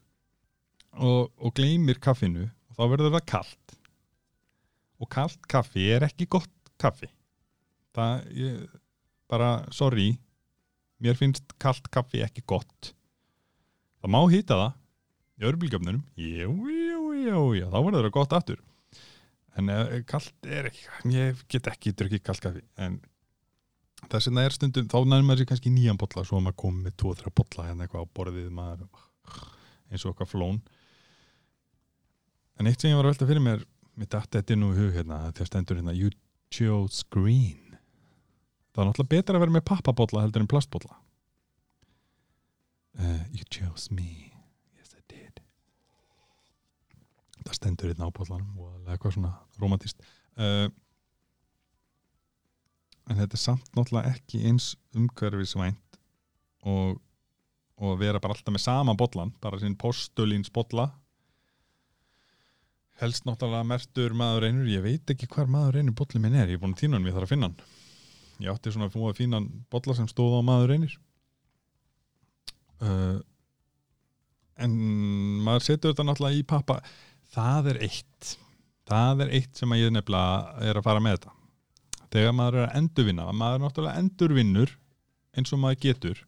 og, 0.99 1.33
og 1.38 1.55
gleymir 1.57 2.01
kaffinu 2.03 2.47
og 2.49 2.79
þá 2.79 2.85
verður 2.92 3.14
það 3.16 3.27
kalt. 3.33 3.77
Og 4.99 5.11
kalt 5.12 5.40
kaffi 5.51 5.88
er 5.94 6.07
ekki 6.09 6.27
gott 6.31 6.73
kaffi. 6.81 7.09
Það 7.94 8.25
ég, 8.38 8.62
bara 9.31 9.51
sorry. 9.75 10.12
Mér 10.99 11.18
finnst 11.18 11.55
kalt 11.62 11.87
kaffi 11.94 12.25
ekki 12.25 12.42
gott. 12.47 12.92
Það 14.03 14.14
má 14.14 14.21
hýta 14.31 14.59
það 14.59 14.73
í 15.38 15.47
örbylgjöfnunum 15.47 16.03
jú, 16.18 16.55
jú, 16.66 17.03
jú, 17.14 17.42
jú, 17.55 17.68
þá 17.71 17.79
verður 17.79 18.09
það 18.09 18.16
gott 18.16 18.35
aftur. 18.35 18.64
En 19.59 19.71
uh, 19.75 19.94
kalt 20.07 20.47
er 20.47 20.68
ekki 20.71 21.14
ég 21.14 21.47
get 21.51 21.71
ekki 21.71 21.94
drukkið 21.94 22.25
kalt 22.27 22.42
kaffi. 22.42 22.64
En 22.79 22.99
þess 24.07 24.29
vegna 24.31 24.45
er 24.47 24.55
stundum 24.55 24.89
þá 24.89 24.99
maður 25.03 25.41
sér 25.43 25.49
kannski 25.51 25.73
nýjan 25.75 25.99
bolla 26.01 26.25
svo 26.27 26.39
að 26.39 26.47
maður 26.47 26.61
kom 26.63 26.77
með 26.85 26.97
2-3 27.03 27.35
bolla 27.41 27.67
hérna 27.67 27.87
eitthvað 27.87 28.07
á 28.07 28.15
borðið 28.19 28.53
maður 28.55 28.87
eins 29.91 30.05
og 30.05 30.13
eitthvað 30.13 30.33
flón. 30.33 30.61
En 32.59 32.71
eitt 32.71 32.81
sem 32.81 32.93
ég 32.93 32.99
var 32.99 33.09
að 33.09 33.15
velta 33.15 33.29
fyrir 33.29 33.45
mér 33.45 33.67
mitt 33.99 34.15
aftur 34.15 34.41
þetta 34.41 34.55
er 34.55 34.61
nú 34.61 34.71
í 34.73 34.79
hug 34.79 34.95
hérna 34.95 35.21
þegar 35.33 35.51
stendur 35.51 35.81
hérna 35.81 35.97
you 35.97 36.11
chose 36.55 37.05
green. 37.15 37.77
Það 38.73 38.83
er 38.83 38.91
náttúrulega 38.91 39.15
betra 39.17 39.39
að 39.39 39.45
vera 39.45 39.57
með 39.57 39.69
pappabolla 39.69 40.25
heldur 40.25 40.45
en 40.45 40.51
plastbolla. 40.51 40.99
Uh, 42.99 43.23
you 43.35 43.47
chose 43.51 43.95
me. 43.95 44.33
Yes 44.79 44.95
I 44.95 45.03
did. 45.11 45.43
Það 47.45 47.59
stendur 47.59 47.93
hérna 47.93 48.11
á 48.11 48.15
bollanum 48.15 48.63
og 48.63 48.91
eitthvað 48.91 49.19
svona 49.19 49.35
romantist 49.59 50.01
uh, 50.39 50.67
en 53.09 53.16
þetta 53.16 53.37
er 53.37 53.42
samt 53.42 53.68
náttúrulega 53.77 54.14
ekki 54.14 54.42
eins 54.49 54.73
umhverfisvænt 54.97 55.99
og, 56.68 56.99
og 57.81 58.01
vera 58.01 58.21
bara 58.21 58.37
alltaf 58.37 58.53
með 58.55 58.64
sama 58.64 58.94
bollan, 58.99 59.33
bara 59.42 59.61
sinn 59.61 59.77
postulíns 59.81 60.53
bolla. 60.53 60.90
Helst 63.01 63.29
náttúrulega 63.29 63.68
mertur 63.68 64.16
maður 64.18 64.49
einur 64.51 64.68
ég 64.71 64.85
veit 64.85 65.14
ekki 65.14 65.31
hvar 65.33 65.49
maður 65.51 65.81
einur 65.81 65.97
bolli 65.99 66.21
minn 66.23 66.37
er 66.37 66.53
ég 66.53 66.59
er 66.59 66.62
búin 66.62 66.77
að 66.77 66.83
týna 66.83 66.99
hann, 66.99 67.09
ég 67.09 67.16
þarf 67.16 67.29
að 67.29 67.35
finna 67.35 67.51
hann. 67.51 67.77
Ég 68.38 68.53
átti 68.53 68.75
svona 68.75 68.90
að 68.90 68.99
fóða 68.99 69.16
fínan 69.18 69.49
bolla 69.73 69.97
sem 69.99 70.11
stóð 70.11 70.38
á 70.38 70.42
maður 70.47 70.75
einir. 70.77 70.99
Uh, 72.79 73.16
en 74.62 74.77
maður 75.47 75.71
setur 75.71 75.94
þetta 75.94 76.07
náttúrulega 76.07 76.42
í 76.42 76.44
pappa. 76.47 76.79
Það 77.35 77.73
er 77.73 77.83
eitt. 77.88 78.37
Það 78.88 79.25
er 79.25 79.35
eitt 79.40 79.59
sem 79.59 79.75
að 79.75 79.83
ég 79.83 79.92
nefnilega 79.94 80.68
er 80.68 80.79
að 80.79 80.87
fara 80.87 81.03
með 81.03 81.18
þetta 81.18 81.38
þegar 82.12 82.35
maður 82.37 82.61
er 82.62 82.68
að 82.68 82.79
endurvinna 82.81 83.27
maður 83.33 83.59
er 83.59 83.64
náttúrulega 83.64 84.03
endurvinnur 84.03 84.75
eins 85.38 85.53
og 85.55 85.62
maður 85.62 85.83
getur. 85.85 86.25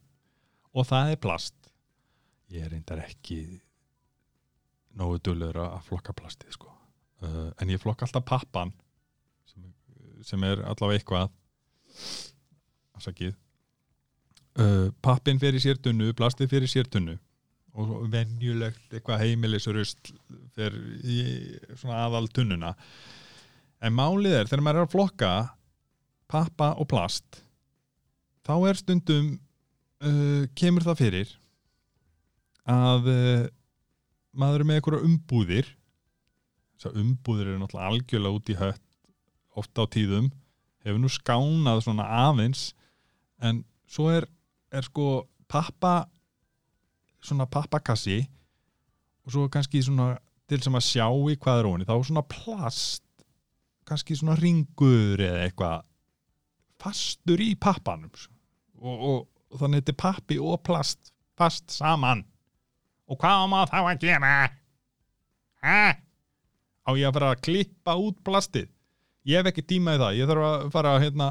Og 0.71 0.87
það 0.87 1.13
er 1.13 1.19
plast. 1.21 1.57
Ég 2.51 2.65
er 2.65 2.71
reyndar 2.73 3.03
ekki 3.03 3.41
nógu 4.99 5.19
dulur 5.23 5.57
að 5.63 5.81
flokka 5.87 6.15
plastið 6.15 6.55
sko. 6.57 6.71
uh, 7.21 7.51
en 7.61 7.69
ég 7.69 7.79
flokka 7.79 8.07
alltaf 8.07 8.25
pappan 8.25 8.71
sem, 9.47 9.63
sem 10.25 10.43
er 10.43 10.63
allavega 10.65 10.99
eitthvað. 10.99 11.33
Afsakið. 12.97 13.35
Uh, 14.59 14.89
pappin 15.03 15.39
fyrir 15.39 15.63
sér 15.63 15.79
tunnu 15.79 16.11
plastið 16.17 16.51
fyrir 16.55 16.71
sér 16.71 16.89
tunnu. 16.91 17.17
Og 17.71 18.09
venjulegt 18.11 18.91
eitthvað 18.91 19.21
heimilisrust 19.23 20.11
fyrir 20.57 21.77
svona 21.79 22.01
aðal 22.07 22.27
tunnuna. 22.27 22.73
En 23.79 23.95
málið 23.95 24.41
er 24.41 24.49
þegar 24.49 24.65
maður 24.65 24.81
er 24.81 24.89
að 24.89 24.95
flokka 24.95 25.31
pappa 26.31 26.71
og 26.79 26.89
plast. 26.91 27.41
Þá 28.47 28.53
er 28.71 28.79
stundum 28.79 29.31
uh, 30.03 30.43
kemur 30.57 30.85
það 30.85 31.01
fyrir 31.03 31.33
að 32.71 33.09
uh, 33.11 33.49
maður 34.31 34.63
er 34.63 34.69
með 34.69 34.79
einhverja 34.79 35.07
umbúðir. 35.09 35.73
Þess 36.77 36.91
að 36.91 37.01
umbúðir 37.03 37.51
eru 37.51 37.61
náttúrulega 37.61 37.91
algjörlega 37.91 38.39
út 38.39 38.53
í 38.53 38.59
hött 38.61 38.87
ofta 39.59 39.83
á 39.83 39.91
tíðum 39.91 40.31
hefur 40.81 41.01
nú 41.01 41.11
skánað 41.11 41.83
svona 41.85 42.07
aðeins. 42.23 42.71
En 43.43 43.63
svo 43.89 44.09
er, 44.13 44.25
er 44.73 44.85
sko 44.87 45.25
pappa 45.51 46.07
svona 47.21 47.45
pappakassi 47.45 48.23
og 49.25 49.33
svo 49.33 49.47
kannski 49.51 49.81
svona 49.85 50.15
til 50.49 50.61
sem 50.63 50.75
að 50.75 50.87
sjá 50.87 51.05
í 51.05 51.37
hvað 51.39 51.61
er 51.61 51.69
óni 51.69 51.87
þá 51.87 51.93
er 51.95 52.07
svona 52.07 52.25
plast 52.27 53.05
kannski 53.87 54.17
svona 54.17 54.37
ringur 54.39 55.21
eða 55.21 55.45
eitthvað 55.45 55.85
fastur 56.81 57.41
í 57.43 57.53
pappanum 57.61 58.11
og, 58.81 58.93
og, 58.95 59.17
og 59.51 59.61
þannig 59.61 59.83
þetta 59.83 59.93
er 59.93 60.01
pappi 60.01 60.37
og 60.41 60.61
plast 60.65 61.11
fast 61.41 61.73
saman. 61.73 62.25
Og 63.11 63.19
hvað 63.19 63.43
á 63.43 63.45
maður 63.49 63.71
þá 63.71 63.79
að 63.81 64.03
gera? 64.03 64.35
Hæ? 65.61 65.81
Á 66.81 66.89
ég 66.97 67.07
að 67.07 67.17
fara 67.17 67.33
að 67.33 67.43
klippa 67.47 67.97
út 67.99 68.21
plastið? 68.25 68.69
Ég 69.27 69.41
hef 69.41 69.51
ekki 69.51 69.65
tíma 69.67 69.95
í 69.95 70.01
það. 70.01 70.15
Ég 70.17 70.29
þarf 70.29 70.47
að 70.47 70.63
fara 70.73 70.93
hérna, 71.01 71.27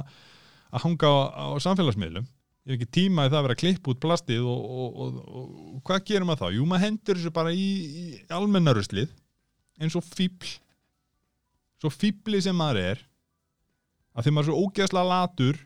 að 0.71 0.85
hanga 0.85 1.11
á, 1.11 1.17
á 1.35 1.47
samfélagsmiðlum. 1.65 2.29
Ég 2.69 2.75
hef 2.75 2.77
ekki 2.79 2.91
tíma 3.01 3.27
í 3.27 3.33
það 3.33 3.39
að 3.41 3.47
vera 3.47 3.57
að 3.57 3.63
klippa 3.65 3.93
út 3.95 4.03
plastið 4.03 4.47
og, 4.47 4.67
og, 4.85 5.01
og, 5.07 5.21
og 5.75 5.81
hvað 5.89 6.05
gerum 6.11 6.31
maður 6.31 6.45
þá? 6.45 6.57
Jú, 6.59 6.67
maður 6.71 6.87
hendur 6.87 7.21
þessu 7.21 7.35
bara 7.41 7.55
í, 7.57 7.69
í 8.03 8.05
almennaruslið 8.37 9.15
eins 9.81 9.97
og 9.97 10.05
fíbl 10.07 10.51
svo 11.81 11.91
fíbli 11.93 12.43
sem 12.45 12.57
maður 12.57 12.83
er 12.91 13.05
að 14.15 14.31
maður 14.35 14.47
er 14.47 14.49
svo 14.51 14.67
ógeðslega 14.67 15.11
latur. 15.11 15.61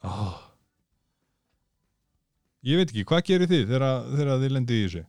Oh. 0.00 0.36
ég 2.64 2.80
veit 2.80 2.88
ekki, 2.88 3.04
hvað 3.08 3.26
gerir 3.28 3.50
þið 3.50 3.66
þegar, 3.68 4.30
þið 4.40 4.54
lendið 4.54 4.78
í 4.78 4.84
þessu? 4.86 5.02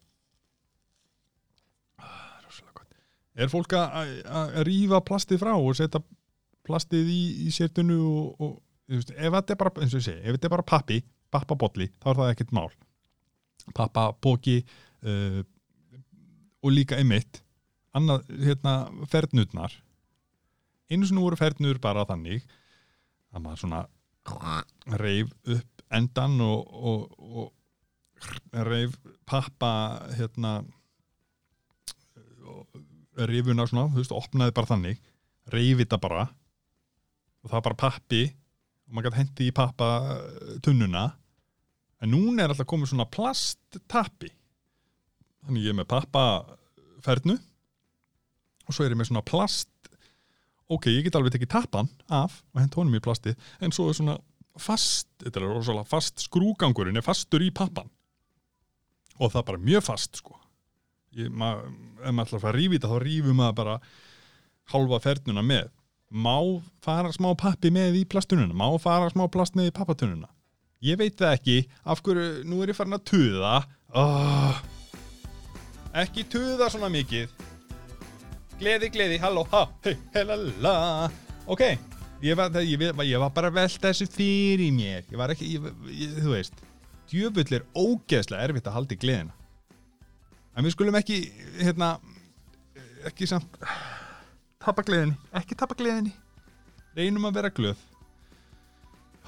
Ah, 2.03 2.41
er 3.39 3.51
fólk 3.51 3.75
að, 3.77 4.11
rífa 4.67 4.99
plastið 5.07 5.39
frá 5.45 5.53
og 5.55 5.77
setja 5.79 6.03
plastið 6.67 7.07
í, 7.07 7.21
í 7.47 7.53
sértunu 7.55 7.97
og, 8.03 8.43
og 8.43 8.51
veist, 8.91 9.15
ef 9.15 9.31
þetta 9.37 9.55
er 9.55 9.61
bara 9.63 9.73
eins 9.79 9.95
og 9.95 10.03
ég 10.03 10.07
segi, 10.09 10.21
ef 10.25 10.35
þetta 10.35 10.49
er 10.49 10.55
bara 10.57 10.69
pappi 10.73 10.99
pappabolli, 11.31 11.87
þá 12.01 12.09
er 12.11 12.19
það 12.19 12.33
ekkert 12.33 12.55
mál. 12.55 12.67
Pappabóki 13.77 14.57
uh, 15.07 15.39
og 16.61 16.75
líka 16.75 16.99
einmitt 16.99 17.41
annað, 17.97 18.27
hérna, 18.41 18.75
fernurnar 20.91 20.99
einu 20.99 21.07
sinni 21.07 21.23
voru 21.23 21.37
fernur 21.39 21.79
bara 21.79 22.05
þannig 22.05 22.43
að 23.31 23.41
maður 23.45 23.61
svona 23.61 23.87
reif 24.99 25.31
upp 25.47 25.83
endan 25.91 26.41
og, 26.41 26.67
og, 26.71 27.15
og 27.19 28.65
reif 28.67 28.97
pappa 29.25 29.71
hérna 30.17 30.61
rifuna 33.17 33.65
svona, 33.67 33.89
þú 33.91 34.01
veist, 34.01 34.11
opnaði 34.15 34.53
bara 34.55 34.71
þannig 34.71 35.01
reif 35.51 35.79
þetta 35.79 35.99
bara 36.01 36.27
og 37.41 37.49
það 37.49 37.57
var 37.57 37.65
bara 37.69 37.81
pappi 37.87 38.23
og 38.87 38.93
maður 38.93 39.09
gæti 39.09 39.21
hendi 39.21 39.47
í 39.47 39.55
pappa 39.55 39.87
tunnuna. 40.61 41.07
En 42.01 42.11
núna 42.11 42.43
er 42.43 42.51
alltaf 42.51 42.67
komið 42.67 42.91
svona 42.91 43.07
plasttappi. 43.07 44.29
Þannig 45.45 45.63
ég 45.63 45.71
er 45.71 45.77
með 45.79 45.87
pappafernu 45.93 47.37
og 48.67 48.75
svo 48.75 48.85
er 48.85 48.93
ég 48.93 48.99
með 48.99 49.09
svona 49.09 49.25
plast 49.25 49.70
ok, 50.71 50.89
ég 50.91 51.07
get 51.07 51.17
alveg 51.19 51.35
tekið 51.35 51.51
tappan 51.53 51.89
af 52.11 52.41
og 52.53 52.61
hent 52.61 52.77
honum 52.79 52.97
í 52.97 53.03
plasti 53.03 53.33
en 53.61 53.73
svo 53.75 53.89
er 53.89 53.97
svona 53.97 54.17
fast, 54.59 55.09
þetta 55.23 55.41
er 55.41 55.49
rosalega 55.49 55.87
fast 55.87 56.25
skrúgangurinn 56.25 56.99
er 56.99 57.05
fastur 57.05 57.43
í 57.43 57.51
pappan. 57.55 57.89
Og 59.21 59.31
það 59.31 59.41
er 59.41 59.47
bara 59.51 59.65
mjög 59.69 59.85
fast 59.85 60.19
sko. 60.19 60.35
Ég, 61.15 61.29
ma, 61.31 61.53
ef 62.01 62.11
maður 62.11 62.27
ætlar 62.27 62.39
að 62.39 62.43
fara 62.45 62.53
að 62.53 62.59
rífi 62.59 62.77
þetta 62.77 62.91
þá 62.91 62.99
rífum 63.05 63.39
maður 63.39 63.57
bara 63.61 63.77
halva 64.73 64.99
fernuna 65.03 65.43
með. 65.45 65.71
Má 66.11 66.35
fara 66.83 67.11
smá 67.15 67.31
pappi 67.39 67.71
með 67.71 68.01
í 68.01 68.05
plastununa? 68.09 68.55
Má 68.55 68.67
fara 68.83 69.11
smá 69.11 69.27
plast 69.31 69.55
með 69.55 69.71
í 69.71 69.75
pappatununa 69.75 70.31
ég 70.81 70.97
veit 70.97 71.17
það 71.17 71.35
ekki, 71.37 71.57
af 71.85 72.01
hverju 72.05 72.27
nú 72.49 72.61
er 72.63 72.73
ég 72.73 72.77
farin 72.77 72.97
að 72.97 73.05
tuða. 73.11 73.53
Oh, 73.97 74.61
ekki 76.01 76.25
tuða 76.31 76.71
svona 76.71 76.89
mikið 76.93 77.31
gleði, 78.61 78.91
gleði, 78.93 79.17
halló, 79.21 79.43
ha, 79.51 79.65
hei, 79.85 79.95
helala 80.13 80.73
ok, 81.49 81.63
ég 82.21 82.37
var, 82.37 82.53
ég, 82.61 82.77
ég, 82.77 83.17
var 83.19 83.31
bara 83.33 83.49
að 83.49 83.57
velta 83.57 83.89
þessu 83.89 84.07
fyrir 84.11 84.73
mér. 84.75 85.05
Ég 85.09 85.17
var 85.19 85.33
ekki, 85.33 85.47
ég, 85.55 86.17
þú 86.21 86.35
veist 86.35 86.61
djöfull 87.11 87.57
er 87.57 87.65
ógeðslega 87.75 88.47
erfitt 88.47 88.69
að 88.69 88.77
halda 88.77 88.95
í 88.95 89.01
gleðina. 89.01 89.33
En 90.55 90.67
við 90.67 90.75
skulum 90.75 90.97
ekki 90.99 91.21
hérna 91.57 91.95
ekki 93.09 93.27
samt 93.29 93.57
tapa 94.61 94.85
gleðinni, 94.85 95.17
ekki 95.41 95.57
tapa 95.57 95.75
gleðinni. 95.79 96.13
Reynum 96.95 97.25
að 97.29 97.39
vera 97.39 97.53
glöð. 97.55 97.87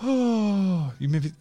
Oh, 0.04 0.90
ég, 1.00 1.32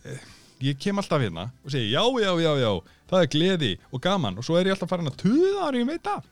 ég 0.62 0.78
kem 0.80 1.00
alltaf 1.00 1.22
hérna 1.22 1.48
og 1.64 1.72
segi 1.72 1.90
já, 1.90 2.02
já, 2.22 2.30
já, 2.40 2.52
já 2.62 2.70
það 3.10 3.24
er 3.24 3.30
gleði 3.32 3.72
og 3.90 4.02
gaman 4.04 4.36
og 4.38 4.46
svo 4.46 4.58
er 4.58 4.68
ég 4.68 4.76
alltaf 4.76 4.92
farin 4.92 5.08
að 5.10 5.18
tuða 5.24 5.66
ári 5.66 5.80
ég 5.82 5.88
veit 5.88 6.10
af 6.12 6.28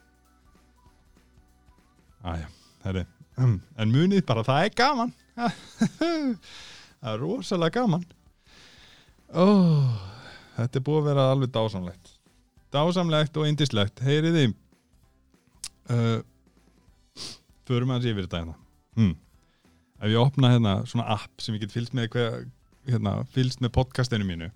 Æja, 2.21 2.47
herri. 2.85 3.05
En 3.41 3.89
munið 3.93 4.23
bara 4.27 4.43
það 4.45 4.67
er 4.67 4.73
gaman. 4.77 5.13
Það 7.01 7.15
er 7.15 7.21
rosalega 7.23 7.81
gaman. 7.81 8.03
Oh, 9.33 9.95
þetta 10.53 10.77
er 10.77 10.83
búið 10.85 10.99
að 10.99 11.07
vera 11.07 11.23
alveg 11.31 11.53
dásamlegt. 11.55 12.11
Dásamlegt 12.69 13.39
og 13.41 13.47
indislegt 13.49 14.03
heyriði 14.05 14.51
uh, 15.89 16.19
förum 17.65 17.95
að 17.95 18.09
yfir 18.11 18.27
þetta 18.27 18.43
hérna. 18.43 18.57
Hmm. 18.99 19.15
ef 20.01 20.11
ég 20.11 20.19
opna 20.19 20.51
hérna 20.51 20.73
svona 20.85 21.07
app 21.15 21.41
sem 21.41 21.55
ég 21.55 21.63
get 21.63 21.73
fylgst 21.73 21.95
með 21.97 22.11
hver, 22.13 22.41
hérna, 22.91 23.15
fylgst 23.33 23.63
með 23.63 23.73
podcastinu 23.79 24.27
mínu. 24.27 24.51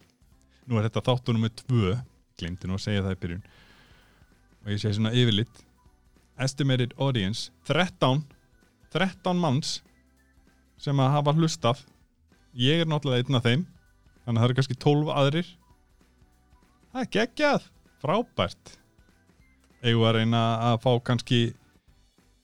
Nú 0.70 0.78
er 0.78 0.86
þetta 0.90 1.06
þáttunum 1.08 1.48
með 1.48 1.64
tvö. 1.64 1.96
Glemdi 2.38 2.70
nú 2.70 2.78
að 2.78 2.86
segja 2.86 3.06
það 3.08 3.16
í 3.16 3.22
byrjun. 3.24 3.46
Og 4.66 4.74
ég 4.76 4.84
segi 4.84 5.00
svona 5.00 5.16
yfirlitt 5.16 5.66
estimated 6.42 6.96
audience 7.00 7.52
13 7.68 8.24
13 8.96 9.40
manns 9.40 9.80
sem 10.80 11.00
að 11.00 11.14
hafa 11.18 11.34
hlustað. 11.36 11.82
Ég 12.56 12.84
er 12.84 12.90
náttúrulega 12.90 13.26
einn 13.26 13.40
af 13.40 13.46
þeim 13.46 13.64
þannig 14.26 14.38
að 14.38 14.42
það 14.42 14.48
eru 14.48 14.58
kannski 14.60 14.78
12 14.86 15.14
aðrir. 15.16 15.50
Það 16.92 17.02
er 17.02 17.12
geggjað 17.16 17.68
frábært. 18.04 18.76
Við 19.86 20.02
að 20.02 20.16
reyna 20.18 20.44
að 20.72 20.78
fá 20.86 20.92
kannski 21.06 21.42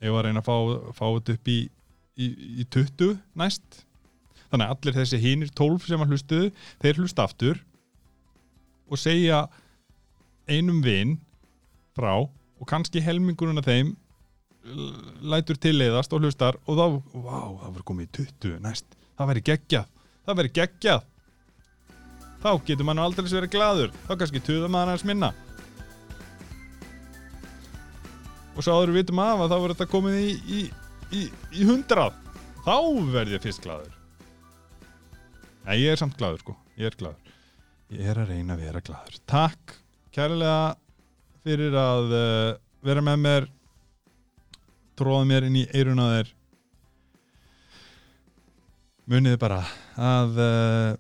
við 0.02 0.18
að 0.18 0.26
reyna 0.28 0.44
að 0.44 0.50
fá, 0.50 0.58
fá 0.98 1.06
þetta 1.08 1.38
upp 1.38 1.50
í, 1.52 1.60
í, 2.20 2.28
í 2.62 2.68
20 2.68 3.16
næst? 3.40 3.82
Þannig 4.52 4.68
að 4.68 4.76
allir 4.76 4.98
þessi 5.00 5.22
hinir 5.24 5.54
12 5.56 5.88
sem 5.88 6.04
að 6.04 6.14
hlustuðu 6.14 6.52
þeir 6.84 7.00
hlusta 7.00 7.26
aftur 7.26 7.62
og 8.92 9.00
segja 9.00 9.46
einum 10.52 10.82
vin 10.84 11.16
frá 11.96 12.28
og 12.62 12.70
kannski 12.70 13.02
helmingurinn 13.04 13.60
af 13.62 13.68
þeim 13.68 13.96
lætur 15.26 15.58
tilleiðast 15.58 16.12
og 16.14 16.22
hlustar 16.22 16.58
og 16.70 16.78
þá, 16.78 16.86
vá, 17.18 17.38
það 17.64 17.72
verður 17.72 17.88
komið 17.90 18.06
í 18.06 18.12
20 18.20 18.60
næst, 18.62 18.98
það 19.18 19.32
verður 19.32 19.48
geggjað. 19.50 19.88
Það 20.22 20.38
verður 20.40 20.56
geggjað. 20.60 21.08
Þá 22.42 22.52
getur 22.68 22.88
mann 22.88 23.02
aldrei 23.02 23.30
verið 23.30 23.54
gladur 23.56 23.96
þá 24.06 24.12
kannski 24.14 24.44
tuða 24.46 24.70
maður 24.70 24.94
hans 24.94 25.08
minna. 25.10 25.32
Og 28.52 28.62
svo 28.62 28.76
áður 28.76 28.94
við 28.94 29.02
vitum 29.02 29.24
af 29.24 29.42
að 29.42 29.52
þá 29.54 29.58
verður 29.58 29.76
þetta 29.76 29.92
komið 29.96 30.22
í, 30.22 30.32
í, 30.60 30.62
í, 31.18 31.66
hundrað. 31.66 32.18
Þá 32.62 32.78
verð 33.16 33.36
ég 33.38 33.42
fyrst 33.42 33.64
gladur 33.66 33.98
Nei, 35.66 35.76
ég 35.82 35.94
er 35.94 35.98
samt 35.98 36.18
gladur 36.18 36.42
sko. 36.42 36.54
Ég 36.78 36.90
er 36.90 36.98
gladur 36.98 37.32
ég 37.92 38.08
er 38.08 38.22
að 38.22 38.32
reyna 38.32 38.56
að 38.56 38.64
vera 38.64 38.82
gladur 38.86 39.18
takk 39.28 39.74
kærlega 40.16 40.76
fyrir 41.46 41.76
að 41.78 42.14
uh, 42.14 42.52
vera 42.86 43.04
með 43.06 43.24
mér 43.26 43.48
tróða 45.00 45.28
mér 45.30 45.48
inn 45.48 45.60
í 45.62 45.68
eirun 45.74 46.02
á 46.02 46.08
þér. 46.16 46.32
Muniði 49.12 49.40
bara 49.42 49.62
að 49.98 50.42
uh, 50.42 50.92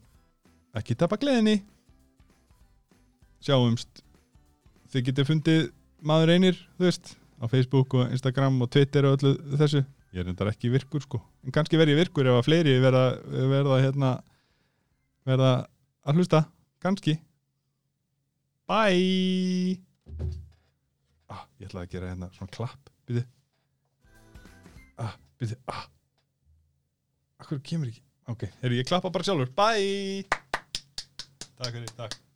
ekki 0.77 0.97
tapa 0.99 1.19
gleðinni. 1.21 1.60
Sjáumst. 3.41 4.04
Þið 4.91 5.08
getið 5.10 5.30
fundið 5.30 5.62
maður 6.06 6.34
einir 6.36 6.58
þú 6.77 6.88
veist, 6.88 7.13
á 7.41 7.45
Facebook 7.49 7.95
og 7.97 8.12
Instagram 8.12 8.60
og 8.65 8.71
Twitter 8.73 9.08
og 9.08 9.19
öllu 9.19 9.36
þessu. 9.62 9.86
Ég 10.12 10.23
er 10.23 10.27
reyndar 10.27 10.49
ekki 10.51 10.73
virkur 10.73 11.06
sko, 11.06 11.21
en 11.45 11.56
kannski 11.56 11.80
verð 11.80 11.93
ég 11.93 12.01
virkur 12.01 12.27
ef 12.27 12.41
að 12.41 12.49
fleiri 12.49 12.73
verða, 12.84 13.06
verða 13.54 13.77
hérna 13.86 14.10
verða 15.27 15.54
að 16.04 16.19
hlusta. 16.19 16.43
Kannski. 16.82 17.15
Bye 18.67 19.90
ég 21.62 21.69
ætlaði 21.69 21.88
að 21.88 21.93
gera 21.95 22.12
hérna 22.12 22.32
svona 22.36 22.56
klapp 22.56 22.91
byrju 23.10 23.26
ah, 25.02 25.13
byrju 25.41 25.60
ah. 25.71 25.86
Akkur 27.41 27.62
kemur 27.65 27.89
ekki? 27.91 28.04
Ok, 28.30 28.50
heyrðu 28.62 28.82
ég 28.82 28.89
klappa 28.89 29.10
bara 29.13 29.26
sjálfur. 29.26 29.50
Bye! 29.58 30.28
Takk 31.58 31.74
fyrir, 31.74 31.95
takk 31.97 32.31